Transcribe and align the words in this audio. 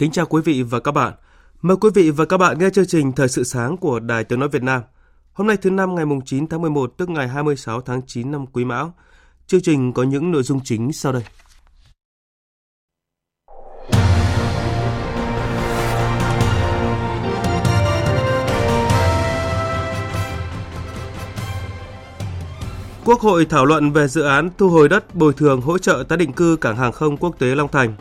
Kính 0.00 0.10
chào 0.10 0.26
quý 0.26 0.42
vị 0.44 0.62
và 0.62 0.80
các 0.80 0.92
bạn. 0.92 1.12
Mời 1.62 1.76
quý 1.76 1.90
vị 1.94 2.10
và 2.10 2.24
các 2.24 2.36
bạn 2.36 2.58
nghe 2.58 2.70
chương 2.70 2.86
trình 2.86 3.12
Thời 3.12 3.28
sự 3.28 3.44
sáng 3.44 3.76
của 3.76 4.00
Đài 4.00 4.24
Tiếng 4.24 4.40
Nói 4.40 4.48
Việt 4.48 4.62
Nam. 4.62 4.82
Hôm 5.32 5.46
nay 5.46 5.56
thứ 5.56 5.70
năm 5.70 5.94
ngày 5.94 6.04
9 6.26 6.46
tháng 6.46 6.62
11 6.62 6.94
tức 6.96 7.08
ngày 7.08 7.28
26 7.28 7.80
tháng 7.80 8.00
9 8.06 8.30
năm 8.30 8.46
Quý 8.46 8.64
Mão. 8.64 8.94
Chương 9.46 9.60
trình 9.60 9.92
có 9.92 10.02
những 10.02 10.30
nội 10.30 10.42
dung 10.42 10.60
chính 10.64 10.92
sau 10.92 11.12
đây. 11.12 11.22
Quốc 23.04 23.20
hội 23.20 23.44
thảo 23.44 23.66
luận 23.66 23.92
về 23.92 24.08
dự 24.08 24.22
án 24.22 24.50
thu 24.58 24.68
hồi 24.68 24.88
đất 24.88 25.14
bồi 25.14 25.32
thường 25.32 25.60
hỗ 25.60 25.78
trợ 25.78 26.04
tái 26.08 26.18
định 26.18 26.32
cư 26.32 26.56
cảng 26.56 26.76
hàng 26.76 26.92
không 26.92 27.16
quốc 27.16 27.38
tế 27.38 27.54
Long 27.54 27.68
Thành 27.68 27.94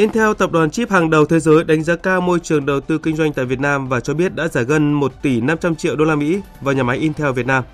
Intel, 0.00 0.32
tập 0.38 0.52
đoàn 0.52 0.70
chip 0.70 0.90
hàng 0.90 1.10
đầu 1.10 1.26
thế 1.26 1.40
giới 1.40 1.64
đánh 1.64 1.82
giá 1.82 1.96
cao 1.96 2.20
môi 2.20 2.38
trường 2.40 2.66
đầu 2.66 2.80
tư 2.80 2.98
kinh 2.98 3.16
doanh 3.16 3.32
tại 3.32 3.44
Việt 3.44 3.60
Nam 3.60 3.88
và 3.88 4.00
cho 4.00 4.14
biết 4.14 4.34
đã 4.34 4.48
giải 4.48 4.64
ngân 4.64 4.92
1 4.92 5.12
tỷ 5.22 5.40
500 5.40 5.74
triệu 5.74 5.96
đô 5.96 6.04
la 6.04 6.14
Mỹ 6.14 6.40
vào 6.60 6.74
nhà 6.74 6.82
máy 6.82 6.98
Intel 6.98 7.30
Việt 7.30 7.46
Nam. 7.46 7.64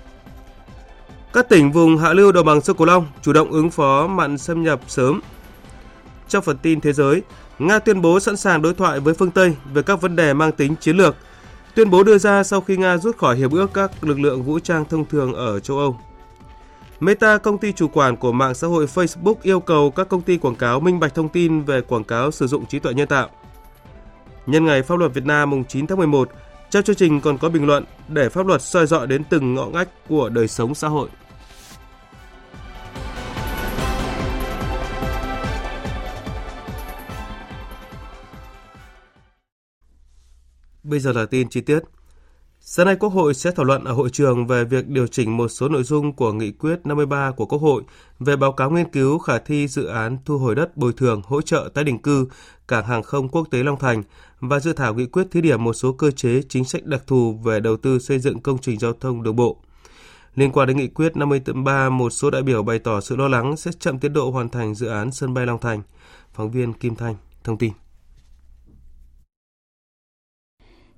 Các 1.33 1.49
tỉnh 1.49 1.71
vùng 1.71 1.97
hạ 1.97 2.13
lưu 2.13 2.31
đồng 2.31 2.45
bằng 2.45 2.61
sông 2.61 2.77
Cửu 2.77 2.87
Long 2.87 3.07
chủ 3.21 3.33
động 3.33 3.51
ứng 3.51 3.69
phó 3.69 4.07
mặn 4.07 4.37
xâm 4.37 4.63
nhập 4.63 4.79
sớm. 4.87 5.21
Trong 6.27 6.43
phần 6.43 6.57
tin 6.57 6.81
thế 6.81 6.93
giới, 6.93 7.21
Nga 7.59 7.79
tuyên 7.79 8.01
bố 8.01 8.19
sẵn 8.19 8.37
sàng 8.37 8.61
đối 8.61 8.73
thoại 8.73 8.99
với 8.99 9.13
phương 9.13 9.31
Tây 9.31 9.55
về 9.73 9.81
các 9.81 10.01
vấn 10.01 10.15
đề 10.15 10.33
mang 10.33 10.51
tính 10.51 10.75
chiến 10.75 10.97
lược. 10.97 11.15
Tuyên 11.75 11.89
bố 11.89 12.03
đưa 12.03 12.17
ra 12.17 12.43
sau 12.43 12.61
khi 12.61 12.77
Nga 12.77 12.97
rút 12.97 13.17
khỏi 13.17 13.35
hiệp 13.35 13.51
ước 13.51 13.73
các 13.73 14.03
lực 14.03 14.19
lượng 14.19 14.43
vũ 14.43 14.59
trang 14.59 14.85
thông 14.89 15.05
thường 15.05 15.33
ở 15.33 15.59
châu 15.59 15.77
Âu. 15.77 15.99
Meta, 16.99 17.37
công 17.37 17.57
ty 17.57 17.73
chủ 17.73 17.87
quản 17.87 18.17
của 18.17 18.31
mạng 18.31 18.53
xã 18.53 18.67
hội 18.67 18.85
Facebook 18.85 19.35
yêu 19.41 19.59
cầu 19.59 19.91
các 19.91 20.09
công 20.09 20.21
ty 20.21 20.37
quảng 20.37 20.55
cáo 20.55 20.79
minh 20.79 20.99
bạch 20.99 21.15
thông 21.15 21.29
tin 21.29 21.63
về 21.63 21.81
quảng 21.81 22.03
cáo 22.03 22.31
sử 22.31 22.47
dụng 22.47 22.65
trí 22.65 22.79
tuệ 22.79 22.93
nhân 22.93 23.07
tạo. 23.07 23.29
Nhân 24.45 24.65
ngày 24.65 24.83
pháp 24.83 24.99
luật 24.99 25.13
Việt 25.13 25.25
Nam 25.25 25.49
mùng 25.49 25.65
9 25.65 25.87
tháng 25.87 25.97
11, 25.97 26.29
trong 26.69 26.83
chương 26.83 26.95
trình 26.95 27.21
còn 27.21 27.37
có 27.37 27.49
bình 27.49 27.65
luận 27.65 27.83
để 28.07 28.29
pháp 28.29 28.47
luật 28.47 28.61
soi 28.61 28.87
dọi 28.87 29.07
đến 29.07 29.23
từng 29.29 29.53
ngõ 29.53 29.65
ngách 29.65 29.89
của 30.09 30.29
đời 30.29 30.47
sống 30.47 30.75
xã 30.75 30.87
hội. 30.87 31.09
Bây 40.83 40.99
giờ 40.99 41.11
là 41.11 41.25
tin 41.25 41.49
chi 41.49 41.61
tiết. 41.61 41.79
Sáng 42.69 42.85
nay 42.85 42.95
Quốc 42.95 43.09
hội 43.09 43.33
sẽ 43.33 43.51
thảo 43.51 43.65
luận 43.65 43.83
ở 43.83 43.93
hội 43.93 44.09
trường 44.09 44.47
về 44.47 44.63
việc 44.65 44.87
điều 44.87 45.07
chỉnh 45.07 45.37
một 45.37 45.47
số 45.47 45.69
nội 45.69 45.83
dung 45.83 46.13
của 46.13 46.33
nghị 46.33 46.51
quyết 46.51 46.79
53 46.83 47.31
của 47.31 47.45
Quốc 47.45 47.61
hội 47.61 47.83
về 48.19 48.35
báo 48.35 48.51
cáo 48.51 48.71
nghiên 48.71 48.91
cứu 48.91 49.19
khả 49.19 49.37
thi 49.37 49.67
dự 49.67 49.85
án 49.85 50.17
thu 50.25 50.37
hồi 50.37 50.55
đất 50.55 50.77
bồi 50.77 50.93
thường 50.93 51.21
hỗ 51.25 51.41
trợ 51.41 51.69
tái 51.73 51.83
định 51.83 52.01
cư 52.01 52.27
cảng 52.67 52.85
hàng 52.85 53.03
không 53.03 53.29
quốc 53.29 53.47
tế 53.51 53.63
Long 53.63 53.79
Thành 53.79 54.03
và 54.39 54.59
dự 54.59 54.73
thảo 54.73 54.93
nghị 54.93 55.05
quyết 55.05 55.27
thí 55.31 55.41
điểm 55.41 55.63
một 55.63 55.73
số 55.73 55.91
cơ 55.91 56.11
chế 56.11 56.41
chính 56.49 56.65
sách 56.65 56.85
đặc 56.85 57.03
thù 57.07 57.39
về 57.43 57.59
đầu 57.59 57.77
tư 57.77 57.99
xây 57.99 58.19
dựng 58.19 58.39
công 58.39 58.57
trình 58.57 58.79
giao 58.79 58.93
thông 58.93 59.23
đường 59.23 59.35
bộ. 59.35 59.57
Liên 60.35 60.51
quan 60.51 60.67
đến 60.67 60.77
nghị 60.77 60.87
quyết 60.87 61.17
53, 61.17 61.89
một 61.89 62.09
số 62.09 62.29
đại 62.29 62.43
biểu 62.43 62.63
bày 62.63 62.79
tỏ 62.79 63.01
sự 63.01 63.15
lo 63.15 63.27
lắng 63.27 63.57
sẽ 63.57 63.71
chậm 63.79 63.99
tiến 63.99 64.13
độ 64.13 64.31
hoàn 64.31 64.49
thành 64.49 64.75
dự 64.75 64.87
án 64.87 65.11
sân 65.11 65.33
bay 65.33 65.45
Long 65.45 65.59
Thành. 65.59 65.81
Phóng 66.33 66.51
viên 66.51 66.73
Kim 66.73 66.95
Thanh 66.95 67.15
thông 67.43 67.57
tin. 67.57 67.71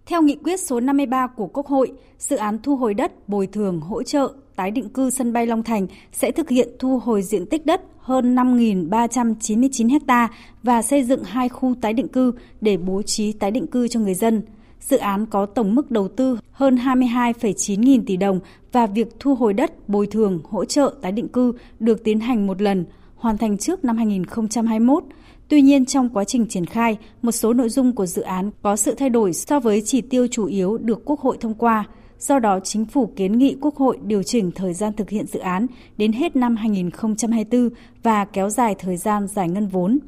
Theo 0.10 0.22
nghị 0.22 0.36
quyết 0.44 0.60
số 0.60 0.80
53 0.80 1.28
của 1.28 1.48
Quốc 1.48 1.68
hội, 1.68 1.92
dự 2.18 2.36
án 2.36 2.60
thu 2.64 2.76
hồi 2.76 2.94
đất, 2.94 3.30
bồi 3.30 3.48
thường, 3.48 3.82
hỗ 3.82 4.04
trợ, 4.04 4.34
tái 4.56 4.72
định 4.72 4.90
cư 4.90 5.10
sân 5.10 5.34
bay 5.34 5.48
Long 5.48 5.64
Thành 5.64 5.88
sẽ 6.12 6.32
thực 6.32 6.50
hiện 6.50 6.70
thu 6.80 7.00
hồi 7.00 7.22
diện 7.22 7.46
tích 7.46 7.66
đất 7.66 7.82
hơn 7.98 8.36
5.399 8.36 10.00
ha 10.08 10.30
và 10.64 10.82
xây 10.82 11.04
dựng 11.04 11.24
hai 11.24 11.50
khu 11.50 11.76
tái 11.82 11.94
định 11.94 12.08
cư 12.08 12.32
để 12.62 12.78
bố 12.78 13.02
trí 13.02 13.32
tái 13.32 13.52
định 13.52 13.68
cư 13.68 13.88
cho 13.88 14.00
người 14.00 14.14
dân. 14.14 14.42
Dự 14.80 14.98
án 14.98 15.26
có 15.26 15.46
tổng 15.46 15.76
mức 15.76 15.92
đầu 15.92 16.08
tư 16.08 16.40
hơn 16.52 16.76
22,9 16.76 17.80
nghìn 17.80 18.06
tỷ 18.06 18.18
đồng 18.18 18.40
và 18.72 18.88
việc 18.88 19.08
thu 19.20 19.36
hồi 19.36 19.54
đất, 19.54 19.90
bồi 19.90 20.08
thường, 20.08 20.42
hỗ 20.50 20.66
trợ 20.66 20.94
tái 21.02 21.12
định 21.12 21.28
cư 21.28 21.54
được 21.80 22.04
tiến 22.04 22.20
hành 22.20 22.48
một 22.48 22.62
lần, 22.62 22.86
hoàn 23.16 23.38
thành 23.38 23.58
trước 23.58 23.86
năm 23.86 23.98
2021 23.98 25.04
Tuy 25.50 25.62
nhiên, 25.62 25.86
trong 25.86 26.10
quá 26.10 26.24
trình 26.24 26.46
triển 26.48 26.66
khai, 26.66 26.98
một 27.22 27.32
số 27.32 27.54
nội 27.54 27.70
dung 27.70 27.96
của 27.96 28.06
dự 28.06 28.22
án 28.22 28.52
có 28.62 28.76
sự 28.76 28.96
thay 28.96 29.10
đổi 29.10 29.34
so 29.34 29.60
với 29.60 29.82
chỉ 29.86 30.02
tiêu 30.02 30.28
chủ 30.28 30.46
yếu 30.46 30.78
được 30.78 31.02
Quốc 31.06 31.20
hội 31.20 31.38
thông 31.40 31.54
qua. 31.54 31.86
Do 32.20 32.40
đó, 32.40 32.60
chính 32.64 32.86
phủ 32.86 33.12
kiến 33.16 33.38
nghị 33.38 33.56
Quốc 33.62 33.76
hội 33.76 33.98
điều 34.04 34.24
chỉnh 34.24 34.52
thời 34.52 34.74
gian 34.74 34.94
thực 34.94 35.10
hiện 35.10 35.28
dự 35.28 35.40
án 35.40 35.68
đến 35.98 36.12
hết 36.12 36.36
năm 36.36 36.56
2024 36.56 37.70
và 38.04 38.26
kéo 38.26 38.50
dài 38.50 38.76
thời 38.76 38.98
gian 38.98 39.28
giải 39.28 39.50
ngân 39.50 39.68
vốn. 39.68 40.00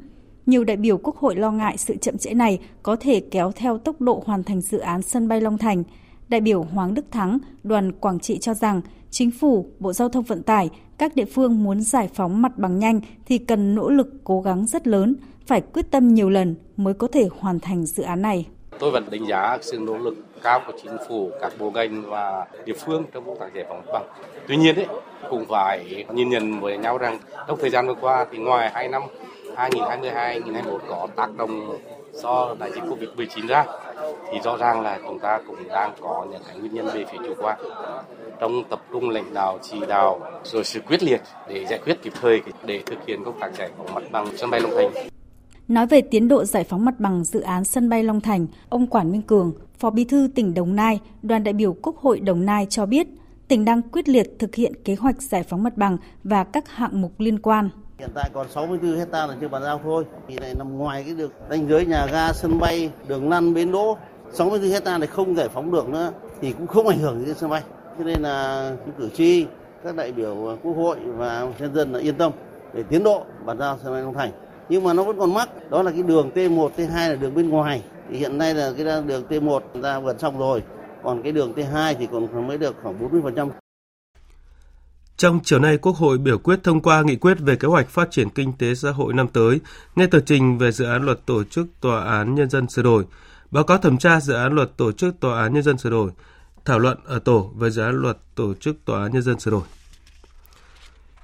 Nhiều 0.46 0.64
đại 0.64 0.76
biểu 0.76 0.98
Quốc 0.98 1.16
hội 1.16 1.36
lo 1.36 1.50
ngại 1.50 1.76
sự 1.76 1.96
chậm 1.96 2.18
trễ 2.18 2.34
này 2.34 2.58
có 2.82 2.96
thể 2.96 3.20
kéo 3.20 3.52
theo 3.52 3.78
tốc 3.78 4.00
độ 4.00 4.22
hoàn 4.26 4.44
thành 4.44 4.60
dự 4.60 4.78
án 4.78 5.02
sân 5.02 5.28
bay 5.28 5.40
Long 5.40 5.58
Thành. 5.58 5.82
Đại 6.28 6.40
biểu 6.40 6.62
Hoàng 6.62 6.94
Đức 6.94 7.04
Thắng, 7.10 7.38
đoàn 7.62 7.92
Quảng 7.92 8.20
Trị 8.20 8.38
cho 8.38 8.54
rằng 8.54 8.80
chính 9.10 9.30
phủ, 9.30 9.66
Bộ 9.78 9.92
Giao 9.92 10.08
thông 10.08 10.24
Vận 10.24 10.42
tải, 10.42 10.70
các 11.02 11.16
địa 11.16 11.24
phương 11.24 11.62
muốn 11.64 11.80
giải 11.80 12.08
phóng 12.14 12.42
mặt 12.42 12.58
bằng 12.58 12.78
nhanh 12.78 13.00
thì 13.26 13.38
cần 13.38 13.74
nỗ 13.74 13.90
lực 13.90 14.08
cố 14.24 14.40
gắng 14.40 14.66
rất 14.66 14.86
lớn– 14.86 15.14
phải 15.46 15.60
quyết 15.60 15.90
tâm 15.90 16.14
nhiều 16.14 16.30
lần 16.30 16.54
mới 16.76 16.94
có 16.94 17.08
thể 17.12 17.28
hoàn 17.38 17.60
thành 17.60 17.86
dự 17.86 18.02
án 18.02 18.22
này. 18.22 18.46
Tôi 18.78 18.90
vẫn 18.90 19.04
đánh 19.10 19.26
giá 19.26 19.58
sự 19.60 19.78
nỗ 19.78 19.98
lực 19.98 20.14
cao 20.42 20.60
của 20.66 20.72
chính 20.82 20.96
phủ, 21.08 21.30
các 21.40 21.52
bộ 21.58 21.70
ngành 21.70 22.02
và 22.10 22.46
địa 22.64 22.72
phương 22.84 23.04
trong 23.12 23.26
công 23.26 23.38
tác 23.38 23.54
giải 23.54 23.64
phóng 23.68 23.82
mặt 23.86 23.92
bằng. 23.92 24.02
Tuy 24.48 24.56
nhiên 24.56 24.76
ấy, 24.76 24.86
cũng 25.30 25.44
phải 25.48 26.04
nhìn 26.12 26.28
nhận 26.28 26.60
với 26.60 26.78
nhau 26.78 26.98
rằng 26.98 27.18
trong 27.48 27.58
thời 27.60 27.70
gian 27.70 27.86
vừa 27.86 27.94
qua 27.94 28.26
thì 28.30 28.38
ngoài 28.38 28.70
hai 28.74 28.88
năm 28.88 29.02
2022-2021 29.56 30.78
có 30.88 31.08
tác 31.16 31.36
động 31.36 31.78
do 32.12 32.54
đại 32.58 32.72
dịch 32.72 32.82
Covid-19 32.84 33.46
ra 33.46 33.64
thì 34.32 34.38
rõ 34.44 34.56
ràng 34.56 34.80
là 34.80 35.00
chúng 35.06 35.18
ta 35.18 35.40
cũng 35.46 35.68
đang 35.68 35.92
có 36.00 36.26
những 36.30 36.42
cái 36.46 36.56
nguyên 36.56 36.74
nhân 36.74 36.86
về 36.94 37.04
phía 37.12 37.18
chủ 37.26 37.34
quan 37.38 37.58
trong 38.40 38.64
tập 38.70 38.82
trung 38.92 39.10
lãnh 39.10 39.34
đạo 39.34 39.58
chỉ 39.62 39.80
đạo 39.88 40.20
rồi 40.44 40.64
sự 40.64 40.80
quyết 40.80 41.02
liệt 41.02 41.20
để 41.48 41.66
giải 41.66 41.78
quyết 41.84 42.02
kịp 42.02 42.12
thời 42.20 42.40
để 42.66 42.82
thực 42.86 43.06
hiện 43.06 43.24
công 43.24 43.40
tác 43.40 43.50
giải 43.58 43.70
phóng 43.78 43.94
mặt 43.94 44.02
bằng 44.12 44.26
sân 44.36 44.50
bay 44.50 44.60
Long 44.60 44.72
Thành. 44.76 45.08
Nói 45.68 45.86
về 45.86 46.00
tiến 46.00 46.28
độ 46.28 46.44
giải 46.44 46.64
phóng 46.64 46.84
mặt 46.84 46.94
bằng 46.98 47.24
dự 47.24 47.40
án 47.40 47.64
sân 47.64 47.88
bay 47.88 48.02
Long 48.02 48.20
Thành, 48.20 48.46
ông 48.68 48.86
Quản 48.86 49.12
Minh 49.12 49.22
Cường, 49.22 49.52
Phó 49.78 49.90
Bí 49.90 50.04
thư 50.04 50.28
tỉnh 50.34 50.54
Đồng 50.54 50.76
Nai, 50.76 51.00
đoàn 51.22 51.44
đại 51.44 51.54
biểu 51.54 51.76
Quốc 51.82 51.96
hội 51.96 52.20
Đồng 52.20 52.46
Nai 52.46 52.66
cho 52.66 52.86
biết, 52.86 53.06
tỉnh 53.48 53.64
đang 53.64 53.82
quyết 53.82 54.08
liệt 54.08 54.26
thực 54.38 54.54
hiện 54.54 54.72
kế 54.84 54.94
hoạch 54.94 55.22
giải 55.22 55.42
phóng 55.42 55.62
mặt 55.62 55.76
bằng 55.76 55.96
và 56.24 56.44
các 56.44 56.68
hạng 56.68 57.02
mục 57.02 57.12
liên 57.18 57.38
quan. 57.38 57.70
Hiện 58.02 58.10
tại 58.14 58.30
còn 58.32 58.48
64 58.48 58.98
hecta 58.98 59.26
là 59.26 59.34
chưa 59.40 59.48
bàn 59.48 59.62
giao 59.62 59.80
thôi. 59.84 60.04
Thì 60.28 60.38
này 60.38 60.54
nằm 60.54 60.78
ngoài 60.78 61.02
cái 61.04 61.14
được 61.14 61.32
đánh 61.48 61.68
giới 61.68 61.86
nhà 61.86 62.06
ga, 62.12 62.32
sân 62.32 62.58
bay, 62.60 62.90
đường 63.08 63.28
lăn, 63.28 63.54
bến 63.54 63.72
đỗ. 63.72 63.96
64 64.32 64.70
hecta 64.70 64.98
này 64.98 65.06
không 65.06 65.36
giải 65.36 65.48
phóng 65.48 65.72
được 65.72 65.88
nữa 65.88 66.12
thì 66.40 66.52
cũng 66.52 66.66
không 66.66 66.88
ảnh 66.88 66.98
hưởng 66.98 67.24
đến 67.26 67.34
sân 67.34 67.50
bay. 67.50 67.62
Cho 67.98 68.04
nên 68.04 68.22
là 68.22 68.70
cử 68.98 69.08
tri, 69.14 69.46
các 69.84 69.96
đại 69.96 70.12
biểu 70.12 70.50
à, 70.50 70.54
quốc 70.62 70.72
hội 70.72 70.96
và 71.16 71.48
nhân 71.58 71.74
dân 71.74 71.92
là 71.92 71.98
yên 71.98 72.14
tâm 72.14 72.32
về 72.72 72.82
tiến 72.82 73.04
độ 73.04 73.24
bàn 73.44 73.58
giao 73.58 73.78
sân 73.82 73.92
bay 73.92 74.02
Long 74.02 74.14
Thành 74.14 74.30
nhưng 74.68 74.84
mà 74.84 74.92
nó 74.92 75.02
vẫn 75.02 75.18
còn 75.18 75.34
mắc 75.34 75.70
đó 75.70 75.82
là 75.82 75.90
cái 75.90 76.02
đường 76.02 76.30
T1 76.34 76.68
T2 76.76 77.08
là 77.08 77.14
đường 77.14 77.34
bên 77.34 77.48
ngoài 77.48 77.82
thì 78.10 78.18
hiện 78.18 78.38
nay 78.38 78.54
là 78.54 78.72
cái 78.76 79.02
đường 79.06 79.24
T1 79.28 79.60
ta 79.82 80.00
gần 80.00 80.18
xong 80.18 80.38
rồi 80.38 80.62
còn 81.02 81.22
cái 81.22 81.32
đường 81.32 81.52
T2 81.56 81.94
thì 81.98 82.08
còn 82.12 82.46
mới 82.46 82.58
được 82.58 82.74
khoảng 82.82 83.10
40%. 83.10 83.48
Trong 85.22 85.40
chiều 85.44 85.58
nay, 85.58 85.78
Quốc 85.78 85.96
hội 85.96 86.18
biểu 86.18 86.38
quyết 86.38 86.62
thông 86.62 86.80
qua 86.80 87.02
nghị 87.02 87.16
quyết 87.16 87.38
về 87.40 87.56
kế 87.56 87.68
hoạch 87.68 87.88
phát 87.88 88.10
triển 88.10 88.28
kinh 88.28 88.52
tế 88.52 88.74
xã 88.74 88.90
hội 88.90 89.14
năm 89.14 89.28
tới, 89.28 89.60
nghe 89.96 90.06
tờ 90.06 90.20
trình 90.20 90.58
về 90.58 90.72
dự 90.72 90.84
án 90.84 91.04
luật 91.04 91.26
tổ 91.26 91.44
chức 91.44 91.66
tòa 91.80 92.04
án 92.04 92.34
nhân 92.34 92.50
dân 92.50 92.68
sửa 92.68 92.82
đổi, 92.82 93.04
báo 93.50 93.64
cáo 93.64 93.78
thẩm 93.78 93.98
tra 93.98 94.20
dự 94.20 94.34
án 94.34 94.52
luật 94.52 94.76
tổ 94.76 94.92
chức 94.92 95.20
tòa 95.20 95.42
án 95.42 95.54
nhân 95.54 95.62
dân 95.62 95.78
sửa 95.78 95.90
đổi, 95.90 96.10
thảo 96.64 96.78
luận 96.78 96.98
ở 97.04 97.18
tổ 97.18 97.52
về 97.56 97.70
dự 97.70 97.82
án 97.82 97.94
luật 97.94 98.18
tổ 98.34 98.54
chức 98.54 98.76
tòa 98.84 99.02
án 99.02 99.12
nhân 99.12 99.22
dân 99.22 99.40
sửa 99.40 99.50
đổi. 99.50 99.62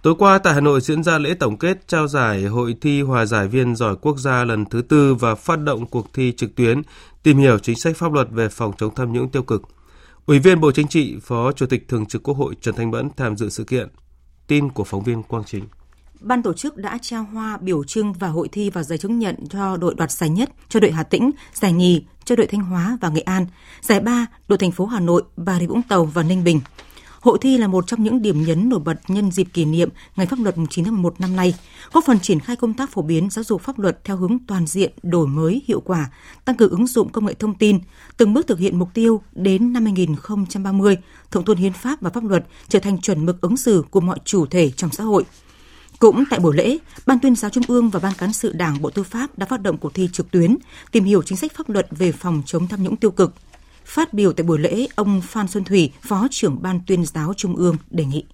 Tối 0.03 0.15
qua 0.19 0.39
tại 0.39 0.55
Hà 0.55 0.61
Nội 0.61 0.81
diễn 0.81 1.03
ra 1.03 1.19
lễ 1.19 1.35
tổng 1.35 1.59
kết 1.59 1.89
trao 1.89 2.09
giải 2.09 2.45
Hội 2.45 2.77
thi 2.81 3.03
Hòa 3.03 3.25
giải 3.25 3.49
viên 3.49 3.77
giỏi 3.77 3.97
quốc 4.01 4.19
gia 4.19 4.45
lần 4.45 4.65
thứ 4.65 4.83
tư 4.83 5.15
và 5.15 5.35
phát 5.35 5.61
động 5.61 5.87
cuộc 5.87 6.13
thi 6.13 6.33
trực 6.37 6.55
tuyến 6.55 6.83
tìm 7.23 7.39
hiểu 7.39 7.59
chính 7.59 7.77
sách 7.77 7.97
pháp 7.97 8.13
luật 8.13 8.29
về 8.31 8.49
phòng 8.49 8.73
chống 8.79 8.95
tham 8.95 9.13
nhũng 9.13 9.29
tiêu 9.29 9.43
cực. 9.43 9.63
Ủy 10.29 10.39
viên 10.39 10.61
Bộ 10.61 10.73
Chính 10.73 10.89
trị, 10.89 11.17
Phó 11.23 11.53
Chủ 11.53 11.67
tịch 11.67 11.89
Thường 11.89 12.07
trực 12.07 12.23
Quốc 12.23 12.37
hội 12.37 12.55
Trần 12.61 12.75
Thanh 12.75 12.91
Mẫn 12.91 13.09
tham 13.17 13.37
dự 13.37 13.49
sự 13.49 13.65
kiện. 13.65 13.89
Tin 14.47 14.69
của 14.69 14.85
phóng 14.85 15.03
viên 15.03 15.23
Quang 15.23 15.45
Chính. 15.45 15.65
Ban 16.21 16.43
tổ 16.43 16.53
chức 16.53 16.77
đã 16.77 16.99
trao 17.03 17.25
hoa 17.33 17.57
biểu 17.61 17.85
trưng 17.85 18.13
và 18.13 18.29
hội 18.29 18.49
thi 18.53 18.71
và 18.71 18.83
giấy 18.83 18.99
chứng 18.99 19.19
nhận 19.19 19.37
cho 19.51 19.77
đội 19.77 19.95
đoạt 19.95 20.11
giải 20.11 20.31
nhất 20.31 20.51
cho 20.69 20.81
đội 20.81 20.91
Hà 20.91 21.03
Tĩnh, 21.03 21.31
giải 21.55 21.73
nhì 21.73 22.05
cho 22.25 22.37
đội 22.37 22.47
Thanh 22.47 22.61
Hóa 22.61 22.99
và 23.01 23.09
Nghệ 23.09 23.21
An, 23.21 23.47
giải 23.81 24.01
ba 24.01 24.27
đội 24.49 24.59
thành 24.59 24.71
phố 24.71 24.87
Hà 24.87 25.01
Nội, 25.01 25.23
Bà 25.37 25.59
Rịa 25.59 25.67
Vũng 25.67 25.83
Tàu 25.83 26.05
và 26.05 26.23
Ninh 26.23 26.45
Bình. 26.45 26.61
Hội 27.21 27.39
thi 27.41 27.59
là 27.59 27.67
một 27.67 27.87
trong 27.87 28.05
những 28.05 28.23
điểm 28.23 28.45
nhấn 28.45 28.69
nổi 28.69 28.81
bật 28.81 29.01
nhân 29.09 29.31
dịp 29.31 29.45
kỷ 29.53 29.65
niệm 29.65 29.89
Ngày 30.17 30.27
pháp 30.27 30.39
luật 30.43 30.55
9 30.71 30.85
tháng 30.85 30.95
11 30.95 31.21
năm 31.21 31.37
nay, 31.37 31.55
góp 31.93 32.05
phần 32.05 32.21
triển 32.21 32.41
khai 32.41 32.57
công 32.57 32.75
tác 32.75 32.91
phổ 32.91 33.03
biến 33.03 33.31
giáo 33.31 33.45
dục 33.45 33.63
pháp 33.63 33.79
luật 33.79 34.05
theo 34.05 34.17
hướng 34.17 34.39
toàn 34.47 34.67
diện, 34.67 34.93
đổi 35.03 35.27
mới, 35.27 35.63
hiệu 35.67 35.81
quả, 35.81 36.11
tăng 36.45 36.57
cường 36.57 36.71
ứng 36.71 36.87
dụng 36.87 37.09
công 37.09 37.27
nghệ 37.27 37.35
thông 37.35 37.55
tin, 37.55 37.79
từng 38.17 38.35
bước 38.35 38.47
thực 38.47 38.59
hiện 38.59 38.79
mục 38.79 38.89
tiêu 38.95 39.23
đến 39.33 39.73
năm 39.73 39.85
2030, 39.85 40.97
thượng 41.31 41.45
tôn 41.45 41.57
hiến 41.57 41.73
pháp 41.73 42.01
và 42.01 42.11
pháp 42.11 42.25
luật 42.25 42.45
trở 42.69 42.79
thành 42.79 43.01
chuẩn 43.01 43.27
mực 43.27 43.41
ứng 43.41 43.57
xử 43.57 43.85
của 43.91 44.01
mọi 44.01 44.19
chủ 44.25 44.47
thể 44.47 44.71
trong 44.71 44.91
xã 44.91 45.05
hội. 45.05 45.25
Cũng 45.99 46.25
tại 46.31 46.41
buổi 46.41 46.57
lễ, 46.57 46.79
Ban 47.07 47.19
tuyên 47.19 47.35
giáo 47.35 47.51
Trung 47.51 47.65
ương 47.69 47.91
và 47.91 48.01
Ban 48.01 48.13
cán 48.19 48.33
sự 48.33 48.53
Đảng 48.53 48.83
Bộ 48.83 48.91
Tư 48.91 49.03
pháp 49.03 49.39
đã 49.39 49.47
phát 49.47 49.63
động 49.63 49.79
cuộc 49.79 49.95
thi 49.95 50.09
trực 50.13 50.31
tuyến 50.31 50.57
tìm 50.93 51.05
hiểu 51.05 51.23
chính 51.23 51.39
sách 51.39 51.53
pháp 51.57 51.71
luật 51.71 51.87
về 51.91 52.13
phòng 52.13 52.43
chống 52.47 52.69
tham 52.69 52.83
nhũng 52.83 52.97
tiêu 52.97 53.11
cực– 53.11 53.35
Phát 53.89 54.13
biểu 54.13 54.33
tại 54.33 54.45
buổi 54.45 54.59
lễ, 54.59 54.87
ông 54.95 55.21
Phan 55.25 55.49
Xuân 55.49 55.65
Thủy, 55.65 55.93
Phó 56.03 56.29
trưởng 56.31 56.63
Ban 56.63 56.81
tuyên 56.87 57.05
giáo 57.05 57.35
Trung 57.37 57.57
ương 57.57 57.77
đề 57.91 58.05
nghị 58.05 58.25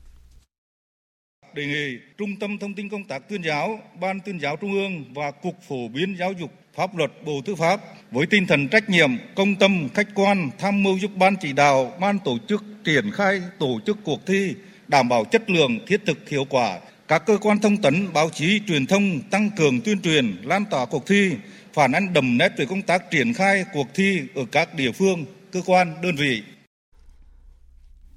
đề 1.55 1.67
nghị 1.67 1.99
Trung 2.19 2.37
tâm 2.41 2.59
Thông 2.59 2.75
tin 2.75 2.89
Công 2.89 3.05
tác 3.05 3.29
Tuyên 3.29 3.43
giáo, 3.45 3.79
Ban 4.01 4.21
tuyên 4.21 4.41
giáo 4.41 4.57
Trung 4.57 4.73
ương 4.73 5.05
và 5.15 5.31
Cục 5.31 5.55
Phổ 5.69 5.89
biến 5.89 6.17
Giáo 6.19 6.33
dục 6.33 6.51
Pháp 6.77 6.97
luật 6.97 7.11
Bộ 7.25 7.41
Tư 7.45 7.55
pháp 7.55 7.81
với 8.11 8.27
tinh 8.27 8.47
thần 8.47 8.69
trách 8.69 8.89
nhiệm, 8.89 9.11
công 9.37 9.55
tâm, 9.55 9.89
khách 9.95 10.09
quan, 10.15 10.51
tham 10.59 10.83
mưu 10.83 10.99
giúp 10.99 11.11
Ban 11.17 11.37
chỉ 11.37 11.53
đạo, 11.53 11.93
Ban 12.01 12.19
tổ 12.19 12.39
chức 12.49 12.65
triển 12.85 13.11
khai 13.11 13.43
tổ 13.59 13.81
chức 13.87 13.99
cuộc 14.05 14.27
thi, 14.27 14.55
đảm 14.89 15.09
bảo 15.09 15.25
chất 15.25 15.51
lượng, 15.51 15.79
thiết 15.87 16.01
thực, 16.07 16.29
hiệu 16.29 16.45
quả. 16.51 16.79
Các 17.09 17.27
cơ 17.27 17.39
quan 17.41 17.59
thông 17.59 17.77
tấn, 17.77 18.13
báo 18.13 18.31
chí, 18.31 18.61
truyền 18.69 18.87
thông 18.87 19.21
tăng 19.31 19.51
cường 19.57 19.81
tuyên 19.81 20.01
truyền, 20.01 20.37
lan 20.43 20.65
tỏa 20.71 20.87
cuộc 20.87 21.07
thi, 21.07 21.31
phản 21.73 21.93
ánh 21.93 22.13
đậm 22.13 22.39
nét 22.39 22.53
về 22.57 22.67
công 22.67 22.83
tác 22.83 23.11
triển 23.11 23.33
khai 23.33 23.65
cuộc 23.73 23.87
thi 23.95 24.21
ở 24.35 24.45
các 24.53 24.75
địa 24.75 24.93
phương, 24.93 25.25
cơ 25.55 25.61
quan, 25.67 25.95
đơn 26.03 26.17
vị. 26.17 26.43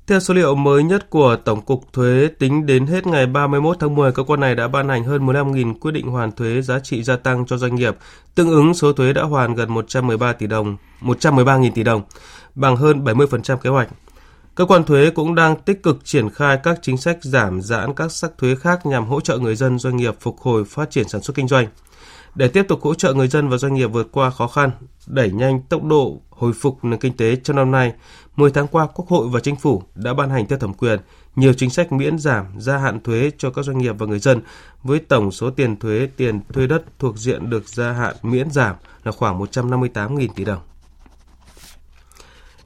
Theo 0.08 0.20
số 0.20 0.34
liệu 0.34 0.56
mới 0.56 0.84
nhất 0.84 1.10
của 1.10 1.36
Tổng 1.36 1.62
cục 1.62 1.94
Thuế, 1.94 2.28
tính 2.40 2.66
đến 2.66 2.88
hết 2.88 3.08
ngày 3.08 3.26
31 3.26 3.78
tháng 3.80 3.96
10, 3.96 4.12
cơ 4.12 4.24
quan 4.24 4.40
này 4.40 4.56
đã 4.56 4.68
ban 4.68 4.90
hành 4.90 5.04
hơn 5.04 5.26
15.000 5.26 5.74
quyết 5.74 5.92
định 5.92 6.08
hoàn 6.08 6.32
thuế 6.32 6.62
giá 6.62 6.80
trị 6.80 7.04
gia 7.04 7.16
tăng 7.16 7.46
cho 7.46 7.58
doanh 7.58 7.76
nghiệp, 7.76 7.96
tương 8.36 8.50
ứng 8.50 8.74
số 8.74 8.94
thuế 8.94 9.14
đã 9.14 9.24
hoàn 9.24 9.56
gần 9.56 9.74
113 9.74 10.34
tỷ 10.34 10.48
đồng, 10.48 10.78
113.000 11.02 11.72
tỷ 11.72 11.84
đồng, 11.84 12.02
bằng 12.56 12.76
hơn 12.76 13.04
70% 13.04 13.58
kế 13.58 13.70
hoạch. 13.70 13.90
Cơ 14.56 14.66
quan 14.66 14.84
thuế 14.84 15.10
cũng 15.10 15.36
đang 15.36 15.56
tích 15.56 15.84
cực 15.84 16.06
triển 16.06 16.30
khai 16.30 16.60
các 16.64 16.80
chính 16.82 16.98
sách 16.98 17.18
giảm 17.22 17.62
giãn 17.62 17.94
các 17.94 18.12
sắc 18.12 18.32
thuế 18.38 18.56
khác 18.56 18.86
nhằm 18.86 19.06
hỗ 19.06 19.22
trợ 19.22 19.38
người 19.38 19.56
dân 19.56 19.80
doanh 19.80 19.98
nghiệp 19.98 20.16
phục 20.20 20.38
hồi 20.40 20.66
phát 20.66 20.92
triển 20.92 21.10
sản 21.10 21.22
xuất 21.22 21.36
kinh 21.36 21.48
doanh. 21.48 21.68
Để 22.36 22.48
tiếp 22.48 22.66
tục 22.68 22.82
hỗ 22.82 22.94
trợ 22.94 23.14
người 23.14 23.28
dân 23.28 23.50
và 23.50 23.58
doanh 23.58 23.74
nghiệp 23.74 23.88
vượt 23.88 24.08
qua 24.12 24.30
khó 24.30 24.48
khăn, 24.48 24.72
đẩy 25.08 25.32
nhanh 25.32 25.62
tốc 25.62 25.84
độ 25.84 26.22
hồi 26.38 26.54
phục 26.54 26.86
nền 26.86 27.00
kinh 27.00 27.18
tế 27.18 27.36
trong 27.36 27.56
năm 27.56 27.72
nay, 27.72 27.94
10 28.36 28.52
tháng 28.52 28.68
qua, 28.68 28.88
Quốc 28.88 29.08
hội 29.08 29.28
và 29.28 29.40
Chính 29.40 29.56
phủ 29.56 29.84
đã 29.96 30.14
ban 30.14 30.30
hành 30.30 30.48
theo 30.48 30.60
thẩm 30.60 30.74
quyền 30.74 31.00
nhiều 31.36 31.54
chính 31.54 31.70
sách 31.70 31.92
miễn 31.92 32.20
giảm 32.20 32.46
gia 32.58 32.78
hạn 32.78 33.00
thuế 33.04 33.32
cho 33.38 33.50
các 33.50 33.66
doanh 33.66 33.78
nghiệp 33.78 33.96
và 33.98 34.06
người 34.06 34.20
dân 34.20 34.42
với 34.84 35.00
tổng 35.00 35.32
số 35.32 35.50
tiền 35.50 35.80
thuế 35.80 36.08
tiền 36.18 36.40
thuê 36.54 36.68
đất 36.68 36.84
thuộc 37.00 37.18
diện 37.18 37.50
được 37.50 37.68
gia 37.68 37.92
hạn 37.92 38.16
miễn 38.22 38.52
giảm 38.52 38.76
là 39.04 39.12
khoảng 39.12 39.40
158.000 39.40 40.28
tỷ 40.36 40.46
đồng. 40.46 40.62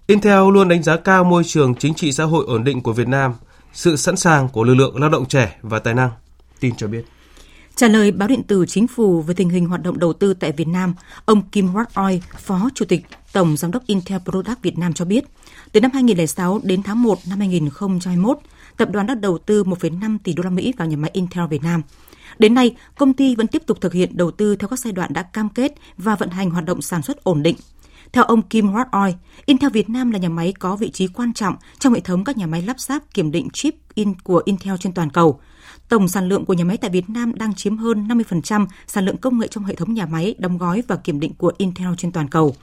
Intel 0.08 0.52
luôn 0.54 0.68
đánh 0.68 0.84
giá 0.84 0.98
cao 0.98 1.24
môi 1.24 1.44
trường 1.44 1.76
chính 1.76 1.94
trị 1.94 2.12
xã 2.12 2.24
hội 2.24 2.46
ổn 2.48 2.64
định 2.64 2.82
của 2.82 2.94
Việt 2.94 3.08
Nam, 3.08 3.34
sự 3.74 3.96
sẵn 3.96 4.16
sàng 4.16 4.50
của 4.50 4.64
lực 4.64 4.76
lượng 4.76 5.02
lao 5.02 5.10
động 5.10 5.26
trẻ 5.26 5.58
và 5.62 5.80
tài 5.80 5.94
năng. 5.94 6.10
Tin 6.60 6.76
cho 6.76 6.88
biết. 6.88 7.06
Trả 7.82 7.88
lời 7.88 8.12
báo 8.12 8.28
điện 8.28 8.44
tử 8.44 8.66
chính 8.68 8.88
phủ 8.88 9.22
về 9.22 9.34
tình 9.34 9.50
hình 9.50 9.66
hoạt 9.66 9.84
động 9.84 10.00
đầu 10.00 10.14
tư 10.14 10.34
tại 10.34 10.52
Việt 10.52 10.68
Nam, 10.68 10.94
ông 11.26 11.42
Kim 11.50 11.74
Ward 11.74 11.86
Oi, 11.94 12.22
Phó 12.38 12.70
Chủ 12.76 12.86
tịch 12.86 13.06
Tổng 13.34 13.58
Giám 13.58 13.72
đốc 13.72 13.84
Intel 13.88 14.18
Product 14.18 14.62
Việt 14.62 14.78
Nam 14.78 14.94
cho 14.94 15.06
biết, 15.06 15.24
từ 15.72 15.82
năm 15.82 15.92
2006 15.94 16.60
đến 16.64 16.84
tháng 16.84 17.04
1 17.04 17.20
năm 17.30 17.40
2021, 17.40 18.38
tập 18.78 18.90
đoàn 18.92 19.08
đã 19.08 19.16
đầu 19.16 19.38
tư 19.38 19.64
1,5 19.64 20.18
tỷ 20.24 20.34
đô 20.34 20.44
la 20.44 20.50
Mỹ 20.50 20.74
vào 20.78 20.88
nhà 20.88 20.98
máy 20.98 21.12
Intel 21.14 21.44
Việt 21.50 21.64
Nam. 21.64 21.82
Đến 22.40 22.54
nay, 22.54 22.76
công 22.98 23.14
ty 23.14 23.36
vẫn 23.36 23.48
tiếp 23.48 23.62
tục 23.66 23.82
thực 23.82 23.94
hiện 23.94 24.18
đầu 24.18 24.32
tư 24.32 24.56
theo 24.56 24.68
các 24.68 24.80
giai 24.80 24.94
đoạn 24.94 25.14
đã 25.14 25.24
cam 25.24 25.50
kết 25.50 25.74
và 25.98 26.16
vận 26.16 26.30
hành 26.30 26.50
hoạt 26.50 26.66
động 26.66 26.82
sản 26.82 27.02
xuất 27.02 27.24
ổn 27.24 27.44
định. 27.44 27.56
Theo 28.14 28.24
ông 28.24 28.42
Kim 28.42 28.74
Ward 28.74 28.86
Oi, 28.92 29.16
Intel 29.46 29.70
Việt 29.70 29.90
Nam 29.90 30.12
là 30.12 30.20
nhà 30.20 30.30
máy 30.30 30.54
có 30.60 30.76
vị 30.76 30.92
trí 30.92 31.08
quan 31.08 31.34
trọng 31.34 31.56
trong 31.80 31.94
hệ 31.94 32.00
thống 32.00 32.24
các 32.24 32.38
nhà 32.38 32.48
máy 32.48 32.62
lắp 32.62 32.80
ráp 32.80 33.14
kiểm 33.14 33.32
định 33.32 33.50
chip 33.50 33.76
in 33.94 34.14
của 34.24 34.42
Intel 34.46 34.76
trên 34.80 34.94
toàn 34.94 35.10
cầu– 35.10 35.40
Tổng 35.92 36.08
sản 36.08 36.30
lượng 36.30 36.46
của 36.46 36.54
nhà 36.54 36.64
máy 36.64 36.78
tại 36.78 36.90
Việt 36.90 37.10
Nam 37.10 37.36
đang 37.36 37.54
chiếm 37.54 37.78
hơn 37.78 38.08
50% 38.08 38.68
sản 38.88 39.06
lượng 39.06 39.18
công 39.18 39.40
nghệ 39.40 39.48
trong 39.48 39.64
hệ 39.64 39.76
thống 39.76 39.94
nhà 39.94 40.06
máy 40.06 40.36
đóng 40.38 40.58
gói 40.58 40.84
và 40.88 40.96
kiểm 40.96 41.20
định 41.20 41.34
của 41.38 41.52
Intel 41.58 41.88
trên 41.98 42.12
toàn 42.12 42.28
cầu. 42.28 42.56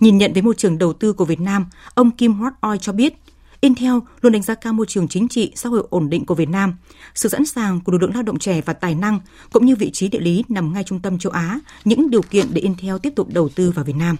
Nhìn 0.00 0.18
nhận 0.18 0.32
với 0.32 0.42
môi 0.42 0.54
trường 0.54 0.78
đầu 0.78 0.92
tư 0.92 1.12
của 1.12 1.24
Việt 1.24 1.40
Nam, 1.40 1.66
ông 1.94 2.10
Kim 2.10 2.40
Hwat 2.40 2.50
Oi 2.60 2.78
cho 2.78 2.92
biết, 2.92 3.14
Intel 3.60 3.92
luôn 4.20 4.32
đánh 4.32 4.42
giá 4.42 4.54
cao 4.54 4.72
môi 4.72 4.86
trường 4.86 5.08
chính 5.08 5.28
trị, 5.28 5.52
xã 5.54 5.68
hội 5.68 5.86
ổn 5.90 6.10
định 6.10 6.26
của 6.26 6.34
Việt 6.34 6.48
Nam, 6.48 6.74
sự 7.14 7.28
sẵn 7.28 7.46
sàng 7.46 7.80
của 7.80 7.92
lực 7.92 8.02
lượng 8.02 8.14
lao 8.14 8.22
động 8.22 8.38
trẻ 8.38 8.60
và 8.60 8.72
tài 8.72 8.94
năng, 8.94 9.20
cũng 9.52 9.66
như 9.66 9.76
vị 9.76 9.90
trí 9.90 10.08
địa 10.08 10.20
lý 10.20 10.44
nằm 10.48 10.72
ngay 10.72 10.84
trung 10.84 11.00
tâm 11.00 11.18
châu 11.18 11.32
Á, 11.32 11.60
những 11.84 12.10
điều 12.10 12.22
kiện 12.22 12.46
để 12.52 12.60
Intel 12.60 12.96
tiếp 13.02 13.12
tục 13.16 13.28
đầu 13.32 13.48
tư 13.48 13.70
vào 13.70 13.84
Việt 13.84 13.96
Nam. 13.96 14.16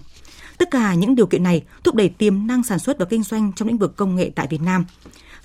Tất 0.57 0.71
cả 0.71 0.93
những 0.93 1.15
điều 1.15 1.25
kiện 1.25 1.43
này 1.43 1.63
thúc 1.83 1.95
đẩy 1.95 2.09
tiềm 2.09 2.47
năng 2.47 2.63
sản 2.63 2.79
xuất 2.79 2.99
và 2.99 3.05
kinh 3.05 3.23
doanh 3.23 3.51
trong 3.55 3.67
lĩnh 3.67 3.77
vực 3.77 3.95
công 3.95 4.15
nghệ 4.15 4.31
tại 4.35 4.47
Việt 4.49 4.61
Nam. 4.61 4.85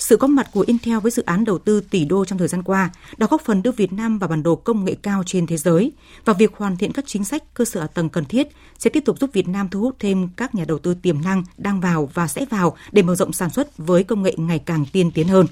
Sự 0.02 0.16
có 0.16 0.26
mặt 0.26 0.48
của 0.52 0.64
Intel 0.66 0.98
với 0.98 1.10
dự 1.10 1.22
án 1.22 1.44
đầu 1.44 1.58
tư 1.58 1.80
tỷ 1.80 2.04
đô 2.04 2.24
trong 2.24 2.38
thời 2.38 2.48
gian 2.48 2.62
qua 2.62 2.90
đã 3.16 3.26
góp 3.30 3.42
phần 3.44 3.62
đưa 3.62 3.72
Việt 3.72 3.92
Nam 3.92 4.18
vào 4.18 4.28
bản 4.28 4.42
đồ 4.42 4.54
công 4.56 4.84
nghệ 4.84 4.96
cao 5.02 5.22
trên 5.26 5.46
thế 5.46 5.56
giới 5.56 5.92
và 6.24 6.32
việc 6.32 6.56
hoàn 6.56 6.76
thiện 6.76 6.92
các 6.92 7.04
chính 7.08 7.24
sách 7.24 7.54
cơ 7.54 7.64
sở 7.64 7.80
hạ 7.80 7.86
tầng 7.86 8.08
cần 8.08 8.24
thiết 8.24 8.48
sẽ 8.78 8.90
tiếp 8.90 9.02
tục 9.04 9.18
giúp 9.20 9.30
Việt 9.32 9.48
Nam 9.48 9.68
thu 9.68 9.80
hút 9.80 9.96
thêm 9.98 10.28
các 10.36 10.54
nhà 10.54 10.64
đầu 10.68 10.78
tư 10.78 10.94
tiềm 10.94 11.22
năng 11.22 11.44
đang 11.56 11.80
vào 11.80 12.10
và 12.14 12.26
sẽ 12.26 12.44
vào 12.50 12.76
để 12.92 13.02
mở 13.02 13.14
rộng 13.14 13.32
sản 13.32 13.50
xuất 13.50 13.78
với 13.78 14.04
công 14.04 14.22
nghệ 14.22 14.34
ngày 14.36 14.58
càng 14.58 14.84
tiên 14.92 15.10
tiến 15.10 15.28
hơn. 15.28 15.46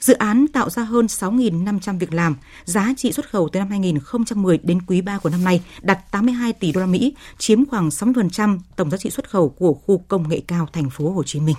Dự 0.00 0.14
án 0.14 0.46
tạo 0.52 0.70
ra 0.70 0.82
hơn 0.82 1.06
6.500 1.06 1.98
việc 1.98 2.12
làm, 2.12 2.36
giá 2.64 2.94
trị 2.96 3.12
xuất 3.12 3.30
khẩu 3.30 3.48
từ 3.48 3.60
năm 3.60 3.70
2010 3.70 4.58
đến 4.58 4.82
quý 4.86 5.00
3 5.00 5.18
của 5.18 5.30
năm 5.30 5.44
nay 5.44 5.62
đạt 5.82 6.10
82 6.10 6.52
tỷ 6.52 6.72
đô 6.72 6.80
la 6.80 6.86
Mỹ, 6.86 7.14
chiếm 7.38 7.66
khoảng 7.66 7.88
60% 7.88 8.58
tổng 8.76 8.90
giá 8.90 8.96
trị 8.96 9.10
xuất 9.10 9.30
khẩu 9.30 9.48
của 9.48 9.74
khu 9.74 9.98
công 10.08 10.28
nghệ 10.28 10.40
cao 10.48 10.68
thành 10.72 10.90
phố 10.90 11.10
Hồ 11.10 11.22
Chí 11.22 11.40
Minh. 11.40 11.56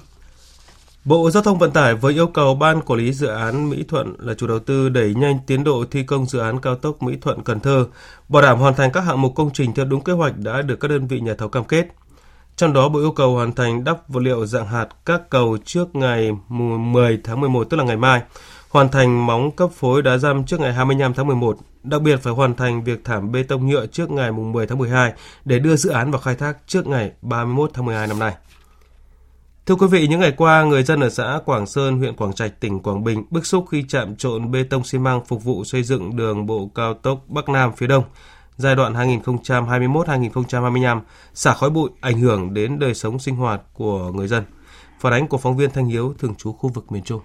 Bộ 1.08 1.32
Giao 1.32 1.44
thông 1.44 1.58
Vận 1.58 1.72
tải 1.72 1.96
với 1.96 2.14
yêu 2.14 2.28
cầu 2.28 2.56
Ban 2.56 2.82
Quản 2.82 3.00
lý 3.00 3.14
Dự 3.14 3.28
án 3.28 3.70
Mỹ 3.70 3.84
Thuận 3.88 4.16
là 4.20 4.34
chủ 4.34 4.48
đầu 4.48 4.60
tư 4.60 4.90
đẩy 4.90 5.14
nhanh 5.16 5.40
tiến 5.48 5.64
độ 5.64 5.86
thi 5.92 6.04
công 6.04 6.26
dự 6.26 6.40
án 6.40 6.62
cao 6.62 6.76
tốc 6.76 7.04
Mỹ 7.04 7.18
Thuận 7.22 7.44
Cần 7.44 7.60
Thơ, 7.60 7.86
bảo 8.30 8.42
đảm 8.42 8.60
hoàn 8.60 8.76
thành 8.76 8.92
các 8.92 9.02
hạng 9.02 9.22
mục 9.22 9.34
công 9.36 9.50
trình 9.54 9.74
theo 9.74 9.86
đúng 9.86 10.04
kế 10.04 10.14
hoạch 10.14 10.38
đã 10.38 10.62
được 10.62 10.80
các 10.80 10.88
đơn 10.88 11.08
vị 11.08 11.20
nhà 11.20 11.34
thầu 11.38 11.50
cam 11.50 11.64
kết. 11.64 11.88
Trong 12.56 12.74
đó, 12.74 12.90
Bộ 12.90 13.00
yêu 13.00 13.12
cầu 13.12 13.34
hoàn 13.34 13.54
thành 13.54 13.84
đắp 13.84 14.10
vật 14.10 14.20
liệu 14.20 14.46
dạng 14.46 14.68
hạt 14.68 14.88
các 15.06 15.30
cầu 15.30 15.58
trước 15.66 15.96
ngày 15.96 16.32
10 16.50 17.20
tháng 17.24 17.40
11 17.40 17.64
tức 17.70 17.78
là 17.78 17.84
ngày 17.84 17.98
mai, 17.98 18.22
hoàn 18.70 18.90
thành 18.90 19.26
móng 19.26 19.52
cấp 19.52 19.70
phối 19.72 20.02
đá 20.02 20.18
răm 20.18 20.46
trước 20.46 20.60
ngày 20.60 20.74
25 20.74 21.14
tháng 21.14 21.28
11, 21.28 21.58
đặc 21.84 22.02
biệt 22.02 22.18
phải 22.18 22.34
hoàn 22.34 22.56
thành 22.56 22.84
việc 22.84 23.06
thảm 23.06 23.32
bê 23.32 23.44
tông 23.44 23.68
nhựa 23.68 23.86
trước 23.86 24.12
ngày 24.12 24.32
10 24.32 24.68
tháng 24.68 24.78
12 24.78 25.14
để 25.46 25.60
đưa 25.60 25.76
dự 25.76 25.90
án 25.90 26.12
vào 26.12 26.22
khai 26.22 26.36
thác 26.36 26.58
trước 26.68 26.88
ngày 26.88 27.12
31 27.22 27.72
tháng 27.74 27.86
12 27.86 28.08
năm 28.08 28.20
nay. 28.20 28.34
Thưa 29.68 29.76
quý 29.76 29.88
vị, 29.88 30.08
những 30.08 30.20
ngày 30.20 30.34
qua, 30.38 30.64
người 30.64 30.84
dân 30.84 31.00
ở 31.00 31.10
xã 31.10 31.40
Quảng 31.46 31.66
Sơn, 31.66 31.98
huyện 31.98 32.16
Quảng 32.16 32.34
Trạch, 32.34 32.60
tỉnh 32.60 32.80
Quảng 32.80 33.04
Bình 33.04 33.24
bức 33.30 33.46
xúc 33.46 33.66
khi 33.72 33.86
chạm 33.90 34.16
trộn 34.16 34.52
bê 34.52 34.64
tông 34.64 34.84
xi 34.84 34.98
măng 34.98 35.26
phục 35.26 35.44
vụ 35.44 35.64
xây 35.64 35.84
dựng 35.84 36.16
đường 36.16 36.46
bộ 36.46 36.72
cao 36.76 36.94
tốc 36.94 37.20
Bắc 37.28 37.50
Nam 37.50 37.72
phía 37.78 37.88
Đông 37.88 38.04
giai 38.56 38.76
đoạn 38.76 38.94
2021-2025 38.94 41.02
xả 41.34 41.54
khói 41.54 41.70
bụi 41.70 41.90
ảnh 42.02 42.20
hưởng 42.20 42.54
đến 42.54 42.80
đời 42.80 42.94
sống 42.94 43.20
sinh 43.20 43.36
hoạt 43.36 43.62
của 43.74 44.12
người 44.12 44.28
dân. 44.28 44.44
Phản 45.00 45.14
ánh 45.14 45.28
của 45.28 45.38
phóng 45.38 45.58
viên 45.58 45.72
Thanh 45.72 45.86
Hiếu 45.86 46.14
thường 46.20 46.36
trú 46.36 46.54
khu 46.54 46.70
vực 46.70 46.92
miền 46.92 47.04
Trung. 47.04 47.22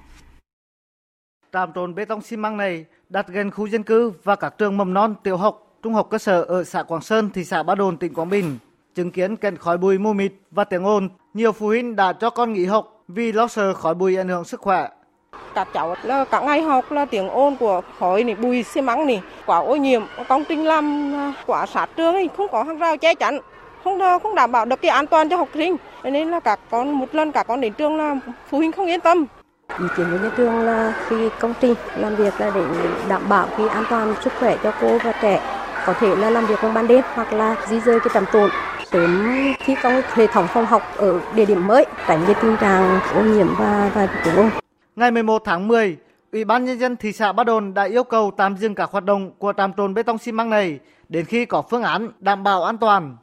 Trạm 1.52 1.72
trộn 1.74 1.94
bê 1.94 2.04
tông 2.04 2.22
xi 2.22 2.36
măng 2.36 2.56
này 2.56 2.84
đặt 3.08 3.28
gần 3.28 3.50
khu 3.50 3.68
dân 3.68 3.82
cư 3.82 4.12
và 4.24 4.36
các 4.36 4.54
trường 4.58 4.76
mầm 4.76 4.94
non, 4.94 5.14
tiểu 5.24 5.36
học, 5.36 5.78
trung 5.82 5.94
học 5.94 6.08
cơ 6.10 6.18
sở 6.18 6.42
ở 6.42 6.64
xã 6.64 6.82
Quảng 6.82 7.02
Sơn, 7.02 7.30
thị 7.30 7.44
xã 7.44 7.62
Ba 7.62 7.74
Đồn, 7.74 7.96
tỉnh 7.96 8.14
Quảng 8.14 8.30
Bình 8.30 8.58
Chứng 8.94 9.10
kiến 9.10 9.36
cảnh 9.36 9.56
khói 9.56 9.78
bụi 9.78 9.98
mù 9.98 10.12
mịt 10.12 10.32
và 10.50 10.64
tiếng 10.64 10.86
ồn, 10.86 11.08
nhiều 11.34 11.52
phụ 11.52 11.66
huynh 11.66 11.96
đã 11.96 12.12
cho 12.12 12.30
con 12.30 12.52
nghỉ 12.52 12.64
học 12.64 13.02
vì 13.08 13.32
lo 13.32 13.48
sợ 13.48 13.74
khói 13.74 13.94
bụi 13.94 14.16
ảnh 14.16 14.28
hưởng 14.28 14.44
sức 14.44 14.60
khỏe. 14.60 14.88
Các 15.54 15.68
cháu 15.74 15.94
là 16.02 16.24
cả 16.24 16.40
ngày 16.40 16.62
học 16.62 16.92
là 16.92 17.04
tiếng 17.04 17.28
ồn 17.28 17.56
của 17.56 17.80
khói 17.98 18.24
này, 18.24 18.34
bụi 18.34 18.62
xi 18.62 18.80
măng 18.80 19.06
này, 19.06 19.22
quá 19.46 19.58
ô 19.58 19.76
nhiễm, 19.76 20.02
công 20.28 20.44
trình 20.48 20.64
làm 20.64 21.12
quá 21.46 21.66
sát 21.66 21.88
trường 21.96 22.14
thì 22.14 22.28
không 22.36 22.46
có 22.52 22.62
hàng 22.62 22.78
rào 22.78 22.96
che 22.96 23.14
chắn, 23.14 23.38
không 23.84 23.98
không 24.22 24.34
đảm 24.34 24.52
bảo 24.52 24.64
được 24.64 24.82
cái 24.82 24.90
an 24.90 25.06
toàn 25.06 25.28
cho 25.28 25.36
học 25.36 25.48
sinh. 25.54 25.76
Nên 26.04 26.30
là 26.30 26.40
các 26.40 26.60
con 26.70 26.92
một 26.92 27.14
lần 27.14 27.32
các 27.32 27.46
con 27.46 27.60
đến 27.60 27.72
trường 27.72 27.96
là 27.96 28.16
phụ 28.50 28.58
huynh 28.58 28.72
không 28.72 28.86
yên 28.86 29.00
tâm. 29.00 29.26
Ý 29.78 29.86
kiến 29.96 30.06
của 30.10 30.18
nhà 30.24 30.30
trường 30.36 30.60
là 30.60 30.94
khi 31.08 31.28
công 31.40 31.54
trình 31.60 31.74
làm 31.96 32.16
việc 32.16 32.40
là 32.40 32.50
để 32.54 32.64
đảm 33.08 33.22
bảo 33.28 33.46
cái 33.58 33.68
an 33.68 33.84
toàn 33.90 34.14
sức 34.24 34.32
khỏe 34.40 34.56
cho 34.62 34.72
cô 34.80 34.98
và 35.04 35.12
trẻ 35.22 35.58
có 35.86 35.92
thể 35.92 36.16
là 36.16 36.30
làm 36.30 36.46
việc 36.46 36.54
trong 36.62 36.74
ban 36.74 36.86
đêm 36.86 37.00
hoặc 37.14 37.32
là 37.32 37.56
di 37.68 37.80
rời 37.80 38.00
cái 38.00 38.08
trạm 38.14 38.24
tồn 38.32 38.50
sớm 38.92 39.28
thi 39.64 39.74
công 39.82 40.02
hệ 40.14 40.26
thống 40.26 40.46
phòng 40.48 40.66
học 40.66 40.82
ở 40.96 41.20
địa 41.34 41.44
điểm 41.44 41.66
mới 41.66 41.86
tránh 42.08 42.22
cái 42.26 42.34
tình 42.42 42.56
trạng 42.60 43.00
ô 43.14 43.22
nhiễm 43.22 43.46
và 43.58 43.90
và 43.94 44.22
tiếng 44.24 44.36
ồn. 44.36 44.50
Ngày 44.96 45.10
11 45.10 45.42
tháng 45.44 45.68
10, 45.68 45.96
Ủy 46.32 46.44
ban 46.44 46.64
nhân 46.64 46.78
dân 46.78 46.96
thị 46.96 47.12
xã 47.12 47.32
Ba 47.32 47.44
Đồn 47.44 47.74
đã 47.74 47.84
yêu 47.84 48.04
cầu 48.04 48.30
tạm 48.36 48.56
dừng 48.56 48.74
các 48.74 48.90
hoạt 48.90 49.04
động 49.04 49.30
của 49.38 49.52
trạm 49.56 49.72
trộn 49.76 49.94
bê 49.94 50.02
tông 50.02 50.18
xi 50.18 50.32
măng 50.32 50.50
này 50.50 50.78
đến 51.08 51.24
khi 51.24 51.44
có 51.44 51.62
phương 51.62 51.82
án 51.82 52.10
đảm 52.20 52.42
bảo 52.42 52.64
an 52.64 52.78
toàn. 52.78 53.16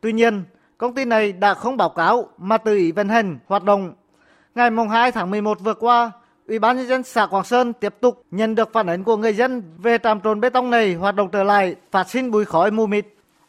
Tuy 0.00 0.12
nhiên, 0.12 0.44
công 0.78 0.94
ty 0.94 1.04
này 1.04 1.32
đã 1.32 1.54
không 1.54 1.76
báo 1.76 1.88
cáo 1.88 2.28
mà 2.38 2.58
tự 2.58 2.76
ý 2.76 2.92
vận 2.92 3.08
hành 3.08 3.38
hoạt 3.46 3.64
động. 3.64 3.92
Ngày 4.54 4.70
2 4.90 5.12
tháng 5.12 5.30
11 5.30 5.60
vừa 5.60 5.74
qua, 5.74 6.12
Ủy 6.48 6.58
ban 6.58 6.76
nhân 6.76 6.88
dân 6.88 7.02
xã 7.02 7.26
Quảng 7.26 7.44
Sơn 7.44 7.72
tiếp 7.72 7.94
tục 8.00 8.22
nhận 8.30 8.54
được 8.54 8.72
phản 8.72 8.86
ánh 8.86 9.04
của 9.04 9.16
người 9.16 9.32
dân 9.32 9.62
về 9.78 9.98
trạm 9.98 10.20
trộn 10.20 10.40
bê 10.40 10.50
tông 10.50 10.70
này 10.70 10.94
hoạt 10.94 11.14
động 11.14 11.28
trở 11.32 11.42
lại, 11.42 11.74
phát 11.90 12.10
sinh 12.10 12.30
bụi 12.30 12.44
khói 12.44 12.70
mù 12.70 12.86
mịt. 12.86 13.06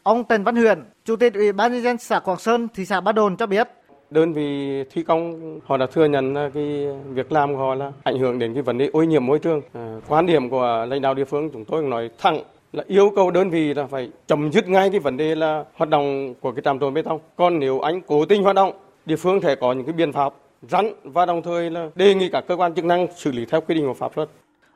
Ông 0.08 0.24
Trần 0.24 0.44
Văn 0.44 0.56
Huyền, 0.56 0.78
Chủ 1.04 1.16
tịch 1.16 1.34
Ủy 1.34 1.52
ban 1.52 1.72
nhân 1.72 1.82
dân 1.82 1.98
xã 1.98 2.18
Quảng 2.18 2.38
Sơn, 2.38 2.68
thị 2.74 2.84
xã 2.84 3.00
Ba 3.00 3.12
Đồn 3.12 3.36
cho 3.36 3.46
biết, 3.46 3.68
đơn 4.10 4.32
vị 4.32 4.84
thi 4.90 5.02
công 5.02 5.60
họ 5.64 5.76
đã 5.76 5.86
thừa 5.86 6.04
nhận 6.04 6.34
cái 6.54 6.86
việc 7.12 7.32
làm 7.32 7.52
của 7.52 7.58
họ 7.58 7.74
là 7.74 7.92
ảnh 8.02 8.18
hưởng 8.18 8.38
đến 8.38 8.54
cái 8.54 8.62
vấn 8.62 8.78
đề 8.78 8.88
ô 8.92 9.02
nhiễm 9.02 9.26
môi 9.26 9.38
trường. 9.38 9.60
À, 9.72 9.96
quan 10.08 10.26
điểm 10.26 10.50
của 10.50 10.86
lãnh 10.88 11.02
đạo 11.02 11.14
địa 11.14 11.24
phương 11.24 11.50
chúng 11.52 11.64
tôi 11.64 11.82
nói 11.82 12.10
thẳng 12.18 12.40
là 12.72 12.84
yêu 12.86 13.12
cầu 13.16 13.30
đơn 13.30 13.50
vị 13.50 13.74
là 13.74 13.86
phải 13.86 14.10
chấm 14.26 14.52
dứt 14.52 14.68
ngay 14.68 14.90
cái 14.90 15.00
vấn 15.00 15.16
đề 15.16 15.34
là 15.34 15.64
hoạt 15.74 15.90
động 15.90 16.34
của 16.40 16.52
cái 16.52 16.62
trạm 16.64 16.78
trộn 16.78 16.94
bê 16.94 17.02
tông. 17.02 17.20
Còn 17.36 17.58
nếu 17.58 17.80
anh 17.80 18.00
cố 18.06 18.24
tình 18.24 18.42
hoạt 18.42 18.56
động, 18.56 18.72
địa 19.06 19.16
phương 19.16 19.40
sẽ 19.42 19.54
có 19.54 19.72
những 19.72 19.86
cái 19.86 19.92
biện 19.92 20.12
pháp 20.12 20.34
rắn 20.62 20.92
và 21.04 21.26
đồng 21.26 21.42
thời 21.42 21.70
là 21.70 21.88
đề 21.94 22.14
nghị 22.14 22.28
các 22.28 22.44
cơ 22.48 22.56
quan 22.56 22.74
chức 22.74 22.84
năng 22.84 23.06
xử 23.16 23.32
lý 23.32 23.44
theo 23.44 23.60
quy 23.60 23.74
định 23.74 23.86
của 23.86 23.94
pháp 23.94 24.16
luật. 24.16 24.28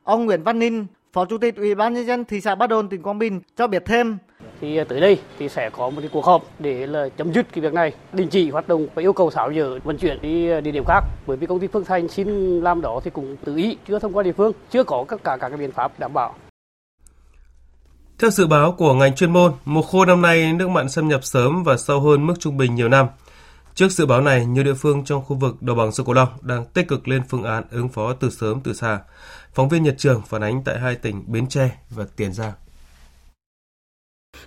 Ông 0.05 0.27
Nguyễn 0.27 0.43
Văn 0.43 0.59
Ninh, 0.59 0.87
Phó 1.13 1.25
Chủ 1.25 1.39
tịch 1.39 1.57
Ủy 1.57 1.75
ban 1.75 1.95
nhân 1.95 2.07
dân 2.07 2.25
thị 2.25 2.41
xã 2.41 2.55
Ba 2.55 2.67
Đồn 2.67 2.89
tỉnh 2.89 3.03
Quảng 3.03 3.19
Bình 3.19 3.41
cho 3.57 3.67
biết 3.67 3.83
thêm 3.87 4.19
thì 4.63 4.77
ờ, 4.77 4.85
tới 4.85 5.01
đây 5.01 5.19
thì 5.39 5.49
sẽ 5.49 5.71
có 5.71 5.91
một 5.91 6.01
cái 6.01 6.11
cuộc 6.13 6.25
họp 6.25 6.45
để 6.59 6.87
là 6.87 7.09
chấm 7.17 7.33
dứt 7.33 7.47
cái 7.53 7.63
việc 7.63 7.73
này 7.73 7.93
đình 8.13 8.29
chỉ 8.29 8.51
hoạt 8.51 8.69
động 8.69 8.87
và 8.95 9.03
yêu 9.03 9.13
cầu 9.13 9.31
tháo 9.31 9.53
dỡ 9.55 9.79
vận 9.85 9.99
chuyển 9.99 10.23
đi 10.23 10.49
ờ, 10.51 10.61
địa 10.61 10.71
điểm 10.71 10.85
khác 10.87 11.01
bởi 11.27 11.37
vì 11.37 11.47
công 11.47 11.61
ty 11.61 11.67
Phương 11.67 11.85
Thành 11.85 12.09
xin 12.09 12.61
làm 12.61 12.81
đó 12.81 13.01
thì 13.05 13.11
cũng 13.11 13.37
tự 13.45 13.57
ý 13.57 13.77
chưa 13.89 13.99
thông 13.99 14.17
qua 14.17 14.23
địa 14.23 14.33
phương 14.33 14.53
chưa 14.71 14.85
có 14.85 15.05
tất 15.09 15.25
cả 15.25 15.37
các 15.41 15.49
cái 15.49 15.59
biện 15.59 15.73
pháp 15.73 15.99
đảm 15.99 16.13
bảo 16.13 16.35
theo 18.19 18.31
dự 18.31 18.47
báo 18.47 18.73
của 18.73 18.95
ngành 18.95 19.15
chuyên 19.15 19.33
môn, 19.33 19.53
mùa 19.65 19.83
khô 19.83 20.05
năm 20.05 20.23
nay 20.23 20.53
nước 20.53 20.69
mặn 20.69 20.89
xâm 20.89 21.09
nhập 21.09 21.25
sớm 21.25 21.63
và 21.63 21.77
sâu 21.77 22.01
hơn 22.01 22.27
mức 22.27 22.35
trung 22.41 22.57
bình 22.57 22.75
nhiều 22.75 22.89
năm. 22.89 23.07
Trước 23.75 23.89
dự 23.93 24.07
báo 24.07 24.21
này, 24.21 24.47
nhiều 24.47 24.65
địa 24.65 24.75
phương 24.75 25.05
trong 25.05 25.25
khu 25.25 25.37
vực 25.37 25.63
đồng 25.63 25.79
bằng 25.79 25.93
sông 25.93 26.07
Cửu 26.07 26.15
Long 26.15 26.29
đang 26.41 26.65
tích 26.65 26.89
cực 26.89 27.09
lên 27.09 27.23
phương 27.29 27.43
án 27.43 27.65
ứng 27.71 27.89
phó 27.89 28.13
từ 28.13 28.31
sớm 28.31 28.61
từ 28.61 28.73
xa. 28.73 29.01
Phóng 29.55 29.69
viên 29.69 29.83
Nhật 29.83 29.95
Trường 29.99 30.23
phản 30.23 30.43
ánh 30.43 30.63
tại 30.65 30.79
hai 30.79 30.95
tỉnh 30.95 31.25
Bến 31.27 31.47
Tre 31.47 31.71
và 31.91 32.05
Tiền 32.17 32.33
Giang. 32.33 32.53